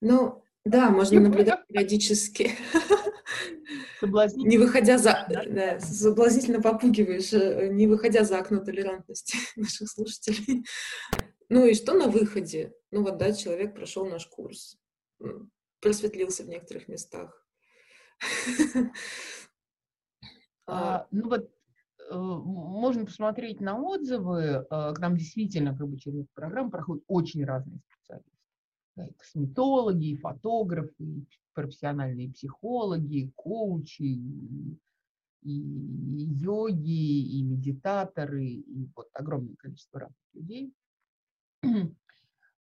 Ну, 0.02 0.43
да, 0.70 0.89
можно 0.89 1.20
наблюдать 1.20 1.65
периодически. 1.68 2.51
Не 4.01 4.57
выходя 4.57 4.97
за... 4.97 5.26
Да, 5.30 5.80
соблазнительно 5.80 6.61
попугиваешь, 6.61 7.34
э, 7.34 7.70
не 7.70 7.88
выходя 7.88 8.24
за 8.24 8.39
окно 8.39 8.59
толерантности 8.59 9.38
наших 9.55 9.89
слушателей. 9.89 10.65
Ну 11.49 11.65
и 11.65 11.74
что 11.74 11.93
на 11.93 12.07
выходе? 12.07 12.74
Ну 12.91 13.03
вот, 13.03 13.18
да, 13.18 13.34
человек 13.34 13.74
прошел 13.74 14.05
наш 14.05 14.28
курс, 14.28 14.78
просветлился 15.80 16.43
в 16.43 16.47
некоторых 16.47 16.88
местах. 16.88 17.45
А, 20.70 21.07
ну 21.11 21.30
вот, 21.30 21.49
э, 22.11 22.13
можно 22.13 23.05
посмотреть 23.05 23.61
на 23.61 23.80
отзывы. 23.80 24.65
Э, 24.70 24.93
к 24.93 24.99
нам 24.99 25.15
действительно, 25.15 25.74
как 25.74 25.88
бы 25.88 25.97
через 25.97 26.24
эту 26.24 26.30
программу 26.34 26.70
проходят 26.70 27.05
очень 27.07 27.45
разные 27.45 27.80
специалисты 27.89 28.36
косметологи, 29.18 30.16
фотографы, 30.16 31.26
профессиональные 31.54 32.32
психологи, 32.32 33.32
коучи, 33.36 34.04
и, 34.04 34.78
и 35.43 36.24
йоги, 36.39 37.38
и 37.38 37.43
медитаторы, 37.43 38.45
и 38.45 38.88
вот 38.95 39.10
огромное 39.14 39.56
количество 39.56 40.02
разных 40.02 40.34
людей. 40.34 40.74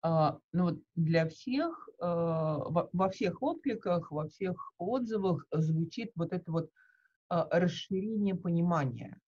А, 0.05 0.41
ну 0.51 0.65
вот 0.65 0.83
для 0.97 1.29
всех, 1.29 1.89
а, 2.01 2.59
во 2.93 3.09
всех 3.11 3.41
откликах, 3.41 4.11
во 4.11 4.27
всех 4.27 4.73
отзывах 4.77 5.47
звучит 5.53 6.11
вот 6.17 6.33
это 6.33 6.51
вот 6.51 6.71
а, 7.29 7.49
расширение 7.57 8.35
понимания. 8.35 9.21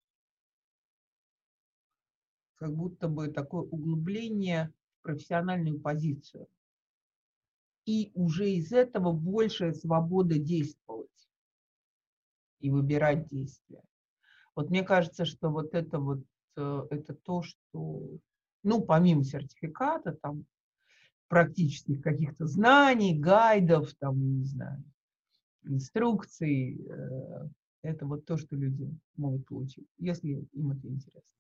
Как 2.57 2.75
будто 2.75 3.07
бы 3.07 3.29
такое 3.29 3.63
углубление 3.63 4.73
в 4.99 5.03
профессиональную 5.05 5.81
позицию 5.81 6.49
и 7.87 8.11
уже 8.15 8.51
из 8.51 8.73
этого 8.73 9.13
большая 9.13 9.73
свобода 9.73 10.39
действовать 10.39 11.09
и 12.61 12.71
выбирать 12.71 13.29
действия. 13.29 13.83
Вот 14.55 14.71
мне 14.71 14.83
кажется, 14.83 15.25
что 15.25 15.51
вот 15.51 15.75
это 15.75 15.99
вот 15.99 16.25
э, 16.57 16.87
это 16.91 17.15
то, 17.15 17.43
что, 17.43 18.09
ну, 18.63 18.83
помимо 18.83 19.25
сертификата, 19.25 20.13
там, 20.13 20.47
практических 21.29 22.01
каких-то 22.01 22.47
знаний, 22.47 23.19
гайдов, 23.19 23.93
там, 23.95 24.39
не 24.39 24.45
знаю, 24.45 24.83
инструкций, 25.65 26.81
э, 26.89 27.49
это 27.83 28.07
вот 28.07 28.25
то, 28.25 28.37
что 28.37 28.57
люди 28.57 28.89
могут 29.17 29.47
получить, 29.47 29.87
если 29.99 30.47
им 30.53 30.71
это 30.71 30.89
интересно. 30.89 31.39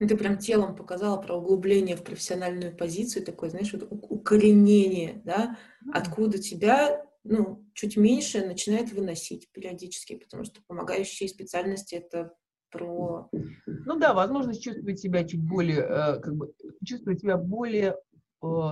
Ну, 0.00 0.08
ты 0.08 0.16
прям 0.16 0.38
телом 0.38 0.74
показала 0.74 1.20
про 1.20 1.36
углубление 1.36 1.94
в 1.94 2.02
профессиональную 2.02 2.74
позицию, 2.74 3.24
такое, 3.24 3.50
знаешь, 3.50 3.70
вот 3.74 3.86
укоренение, 3.90 5.20
да, 5.26 5.58
откуда 5.92 6.38
тебя, 6.38 7.04
ну, 7.22 7.66
чуть 7.74 7.98
меньше 7.98 8.46
начинает 8.46 8.92
выносить 8.92 9.50
периодически, 9.52 10.16
потому 10.16 10.44
что 10.44 10.62
помогающие 10.66 11.28
специальности— 11.28 11.94
это 11.96 12.32
про... 12.70 13.28
Ну 13.66 13.98
да, 13.98 14.14
возможность 14.14 14.62
чувствовать 14.62 15.00
себя 15.00 15.22
чуть 15.24 15.42
более, 15.42 15.80
э, 15.80 16.20
как 16.20 16.34
бы, 16.34 16.54
чувствовать 16.82 17.20
себя 17.20 17.36
более 17.36 17.96
э, 18.42 18.70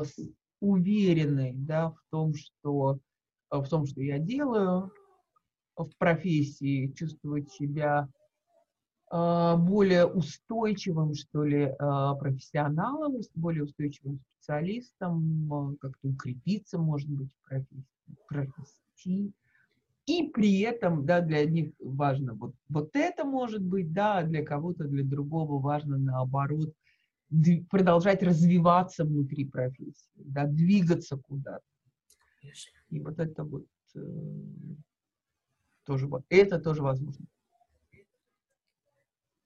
уверенной, 0.61 1.53
да, 1.55 1.91
в 1.91 2.01
том, 2.11 2.33
что, 2.35 3.01
в 3.51 3.69
том, 3.69 3.85
что 3.85 4.01
я 4.01 4.19
делаю 4.19 4.91
в 5.77 5.91
профессии, 5.99 6.91
чувствовать 6.97 7.51
себя 7.53 8.09
более 9.11 10.07
устойчивым, 10.07 11.15
что 11.15 11.45
ли, 11.45 11.75
а, 11.79 12.15
профессионалом, 12.15 13.17
более 13.35 13.65
устойчивым 13.65 14.21
специалистом, 14.21 15.53
а, 15.53 15.75
как-то 15.81 16.09
укрепиться, 16.09 16.79
может 16.79 17.09
быть, 17.09 17.31
в 17.49 18.29
профессии. 18.29 19.33
И 20.07 20.31
при 20.33 20.61
этом, 20.61 21.05
да, 21.05 21.21
для 21.21 21.45
них 21.45 21.73
важно 21.79 22.35
вот, 22.35 22.55
вот 22.69 22.91
это 22.95 23.25
может 23.25 23.63
быть, 23.63 23.93
да, 23.93 24.23
для 24.23 24.43
кого-то, 24.43 24.85
для 24.85 25.05
другого 25.05 25.61
важно 25.61 25.99
наоборот 25.99 26.73
продолжать 27.69 28.23
развиваться 28.23 29.05
внутри 29.05 29.45
профессии, 29.45 30.09
да, 30.17 30.47
двигаться 30.47 31.17
куда-то. 31.19 31.63
И 32.89 33.01
вот 33.01 33.19
это 33.19 33.45
вот 33.45 33.67
э, 33.95 34.01
тоже, 35.85 36.09
это 36.31 36.59
тоже 36.59 36.83
возможно. 36.83 37.27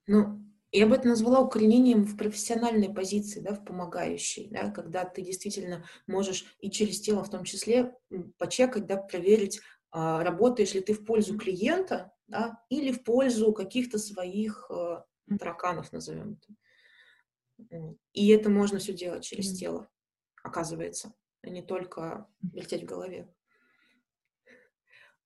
Ну, 0.07 0.43
я 0.73 0.87
бы 0.87 0.97
это 0.97 1.07
назвала 1.07 1.41
укоренением 1.41 2.05
в 2.05 2.17
профессиональной 2.17 2.93
позиции, 2.93 3.41
да, 3.41 3.55
в 3.55 3.63
помогающей, 3.65 4.49
да, 4.51 4.71
когда 4.71 5.05
ты 5.05 5.21
действительно 5.23 5.85
можешь 6.07 6.57
и 6.61 6.71
через 6.71 7.01
тело 7.01 7.23
в 7.23 7.31
том 7.31 7.45
числе 7.45 7.95
почекать, 8.39 8.87
да, 8.87 8.97
проверить, 8.97 9.61
а, 9.91 10.25
работаешь 10.25 10.73
ли 10.73 10.81
ты 10.81 10.95
в 10.95 11.05
пользу 11.05 11.39
клиента, 11.39 12.13
да, 12.27 12.59
или 12.71 12.91
в 12.91 13.05
пользу 13.05 13.53
каких-то 13.53 13.99
своих 13.99 14.71
а, 14.71 15.05
тараканов, 15.39 15.93
назовем 15.93 16.39
это. 16.41 17.87
И 18.15 18.29
это 18.29 18.49
можно 18.49 18.79
все 18.79 18.95
делать 18.95 19.25
через 19.25 19.57
тело, 19.57 19.89
оказывается, 20.43 21.15
а 21.43 21.51
не 21.51 21.63
только 21.63 22.27
вертеть 22.41 22.83
в 22.83 22.87
голове. 22.87 23.33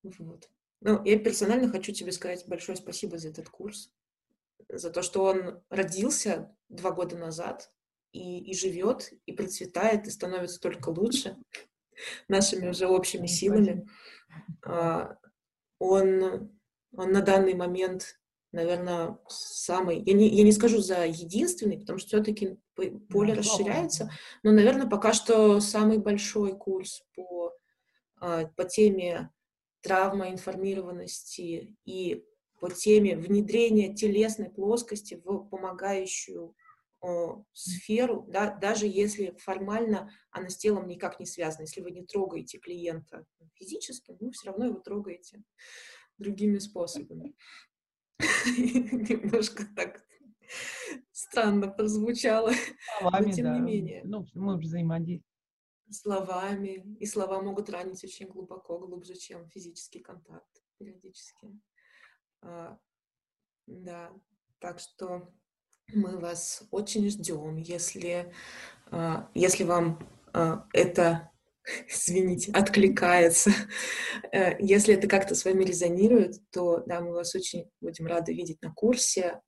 Вот. 0.03 0.51
Ну, 0.81 1.03
я 1.05 1.19
персонально 1.19 1.69
хочу 1.71 1.93
тебе 1.93 2.13
сказать 2.13 2.45
большое 2.47 2.77
спасибо 2.77 3.17
за 3.17 3.29
этот 3.29 3.49
курс 3.49 3.96
за 4.69 4.91
то, 4.91 5.03
что 5.03 5.25
он 5.25 5.63
родился 5.71 6.55
два 6.69 6.91
года 6.91 7.17
назад 7.17 7.71
и, 8.13 8.39
и 8.51 8.55
живет, 8.55 9.13
и 9.27 9.33
процветает, 9.33 10.07
и 10.07 10.11
становится 10.11 10.61
только 10.61 10.91
лучше 10.91 11.37
нашими 12.29 12.69
уже 12.69 12.87
общими 12.87 13.27
силами. 13.27 13.89
А, 14.65 15.17
он, 15.79 16.51
он 16.93 17.13
на 17.13 17.23
данный 17.23 17.55
момент 17.55 18.19
наверное, 18.57 19.19
самый, 19.29 20.03
я 20.03 20.15
не, 20.15 20.29
я 20.29 20.43
не 20.43 20.53
скажу 20.53 20.79
за 20.79 21.05
единственный, 21.05 21.79
потому 21.79 21.99
что 21.99 22.09
все-таки 22.09 22.59
поле 22.75 23.35
да, 23.35 23.41
расширяется, 23.41 24.11
но, 24.43 24.51
наверное, 24.51 24.89
пока 24.89 25.13
что 25.13 25.61
самый 25.61 25.99
большой 25.99 26.57
курс 26.57 27.03
по, 27.15 27.55
а, 28.19 28.47
по 28.57 28.65
теме 28.65 29.31
травма 29.83 30.31
информированности 30.31 31.77
и 31.85 32.25
по 32.61 32.71
теме 32.71 33.17
внедрения 33.17 33.95
телесной 33.95 34.51
плоскости 34.51 35.21
в 35.25 35.49
помогающую 35.49 36.55
о, 37.01 37.45
сферу, 37.53 38.27
да, 38.29 38.55
даже 38.55 38.87
если 38.87 39.37
формально 39.39 40.11
она 40.31 40.49
с 40.49 40.57
телом 40.57 40.89
никак 40.89 41.21
не 41.21 41.27
связана. 41.27 41.63
Если 41.63 41.81
вы 41.81 41.91
не 41.91 42.05
трогаете 42.05 42.59
клиента 42.59 43.27
физически, 43.55 44.17
ну, 44.19 44.31
все 44.31 44.51
равно 44.51 44.67
его 44.67 44.81
трогаете 44.81 45.43
другими 46.19 46.59
способами. 46.59 47.35
Немножко 48.19 49.65
так 49.77 50.05
странно 51.13 51.69
прозвучало, 51.69 52.53
но 53.03 53.31
тем 53.31 53.53
не 53.53 53.61
менее. 53.61 54.03
Ну, 54.05 54.27
мы 54.35 54.59
взаимодействуем. 54.59 55.25
Словами. 55.91 56.97
И 56.99 57.07
слова 57.07 57.41
могут 57.41 57.71
ранить 57.71 58.03
очень 58.03 58.27
глубоко, 58.27 58.79
глубже, 58.79 59.15
чем 59.15 59.49
физический 59.51 60.01
контакт 60.01 60.63
периодически. 60.79 61.49
А, 62.47 62.79
да, 63.67 64.13
так 64.61 64.79
что 64.79 65.29
мы 65.93 66.19
вас 66.19 66.63
очень 66.71 67.09
ждем. 67.11 67.57
Если, 67.57 68.33
а, 68.91 69.29
если 69.35 69.65
вам 69.65 69.99
а, 70.33 70.67
это 70.73 71.33
извините, 71.89 72.53
откликается. 72.53 73.51
Э, 74.33 74.57
если 74.61 74.95
это 74.95 75.09
как-то 75.09 75.35
с 75.35 75.45
вами 75.45 75.65
резонирует, 75.65 76.37
то 76.51 76.85
да, 76.87 77.01
мы 77.01 77.13
вас 77.13 77.35
очень 77.35 77.69
будем 77.81 78.07
рады 78.07 78.33
видеть 78.33 78.63
на 78.63 78.73
курсе. 78.73 79.41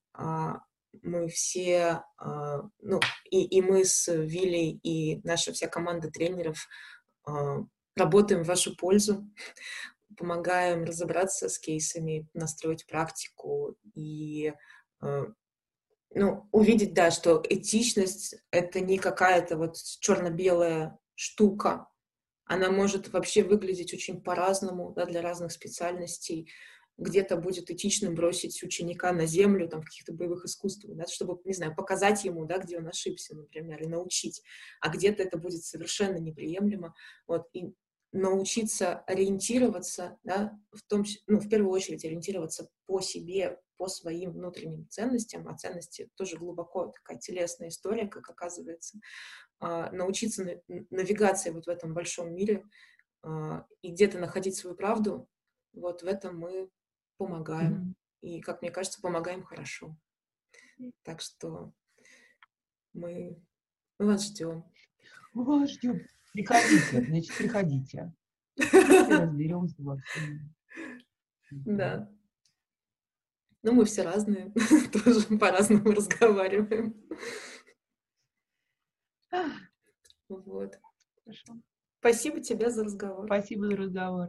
Мы 1.03 1.29
все, 1.29 2.03
ну, 2.19 2.99
и, 3.31 3.45
и 3.45 3.63
мы 3.63 3.85
с 3.85 4.13
Вилей, 4.13 4.81
и 4.83 5.21
наша 5.23 5.53
вся 5.53 5.69
команда 5.69 6.11
тренеров 6.11 6.67
работаем 7.95 8.43
в 8.43 8.49
вашу 8.49 8.75
пользу, 8.75 9.25
помогаем 10.17 10.85
разобраться 10.85 11.49
с 11.49 11.59
кейсами, 11.59 12.29
настроить 12.35 12.87
практику 12.87 13.77
и 13.95 14.53
ну, 16.15 16.49
увидеть, 16.53 16.95
да, 16.95 17.11
что 17.11 17.43
этичность— 17.49 18.37
это 18.51 18.81
не 18.81 18.99
какая-то 18.99 19.57
вот 19.57 19.77
черно-белая 20.01 20.99
штука, 21.15 21.87
она 22.49 22.71
может 22.71 23.13
вообще 23.13 23.43
выглядеть 23.43 23.93
очень 23.93 24.23
по-разному 24.23 24.93
да, 24.95 25.05
для 25.05 25.21
разных 25.21 25.53
специальностей. 25.53 26.51
Где-то 26.97 27.37
будет 27.37 27.71
этичным 27.71 28.15
бросить 28.15 28.61
ученика 28.63 29.13
на 29.13 29.27
землю, 29.27 29.69
там, 29.69 29.83
в 29.83 29.85
каких-то 29.85 30.13
боевых 30.13 30.47
искусствах, 30.47 30.97
да, 30.97 31.07
чтобы, 31.07 31.39
не 31.45 31.53
знаю, 31.53 31.77
показать 31.77 32.25
ему, 32.25 32.47
да, 32.47 32.59
где 32.59 32.79
он 32.79 32.89
ошибся, 32.89 33.37
например, 33.37 33.83
и 33.83 33.87
научить. 33.87 34.43
А 34.81 34.89
где-то 34.89 35.23
это 35.23 35.37
будет 35.37 35.63
совершенно 35.63 36.17
неприемлемо. 36.17 36.95
Вот, 37.27 37.49
и 37.53 37.75
научиться 38.13 39.01
ориентироваться, 39.01 40.19
да, 40.25 40.59
в 40.73 40.83
том, 40.83 41.05
ну, 41.27 41.39
в 41.39 41.49
первую 41.49 41.71
очередь 41.71 42.05
ориентироваться 42.05 42.69
по 42.87 43.01
себе, 43.01 43.61
по 43.77 43.87
своим 43.89 44.33
внутренним 44.33 44.89
ценностям, 44.89 45.47
а 45.49 45.57
ценности 45.57 46.11
тоже 46.17 46.37
глубоко 46.37 46.87
такая 46.87 47.19
телесная 47.19 47.69
история, 47.69 48.09
как 48.09 48.29
оказывается, 48.29 48.99
а, 49.61 49.91
научиться 49.93 50.61
навигации 50.91 51.51
вот 51.51 51.67
в 51.67 51.69
этом 51.69 51.95
большом 51.95 52.35
мире 52.35 52.65
а, 53.23 53.67
и 53.83 53.93
где-то 53.93 54.19
находить 54.19 54.57
свою 54.57 54.75
правду, 54.75 55.29
вот 55.73 56.03
в 56.03 56.07
этом 56.07 56.39
мы 56.39 56.71
помогаем. 57.19 57.95
Mm-hmm. 58.23 58.29
И, 58.29 58.41
как 58.41 58.63
мне 58.63 58.71
кажется, 58.71 59.01
помогаем 59.01 59.45
хорошо. 59.45 59.97
Так 61.03 61.21
что 61.21 61.73
мы, 62.93 63.41
мы 63.99 64.07
вас 64.07 64.27
ждем. 64.27 64.65
Мы 65.33 65.45
вас 65.45 65.71
ждем. 65.71 66.07
Приходите, 66.33 67.05
значит, 67.07 67.37
приходите. 67.37 68.13
Разберемся 68.57 69.83
во 69.83 69.97
всем. 69.99 70.55
Да. 71.51 72.11
Ну, 73.63 73.73
мы 73.73 73.85
все 73.85 74.03
разные, 74.03 74.53
тоже 74.93 75.39
по-разному 75.39 75.91
разговариваем. 75.91 76.95
Вот. 80.29 80.79
Хорошо. 81.25 81.61
Спасибо 82.01 82.41
тебе 82.41 82.71
за 82.71 82.85
разговор. 82.85 83.27
Спасибо 83.27 83.67
за 83.67 83.77
разговор. 83.77 84.29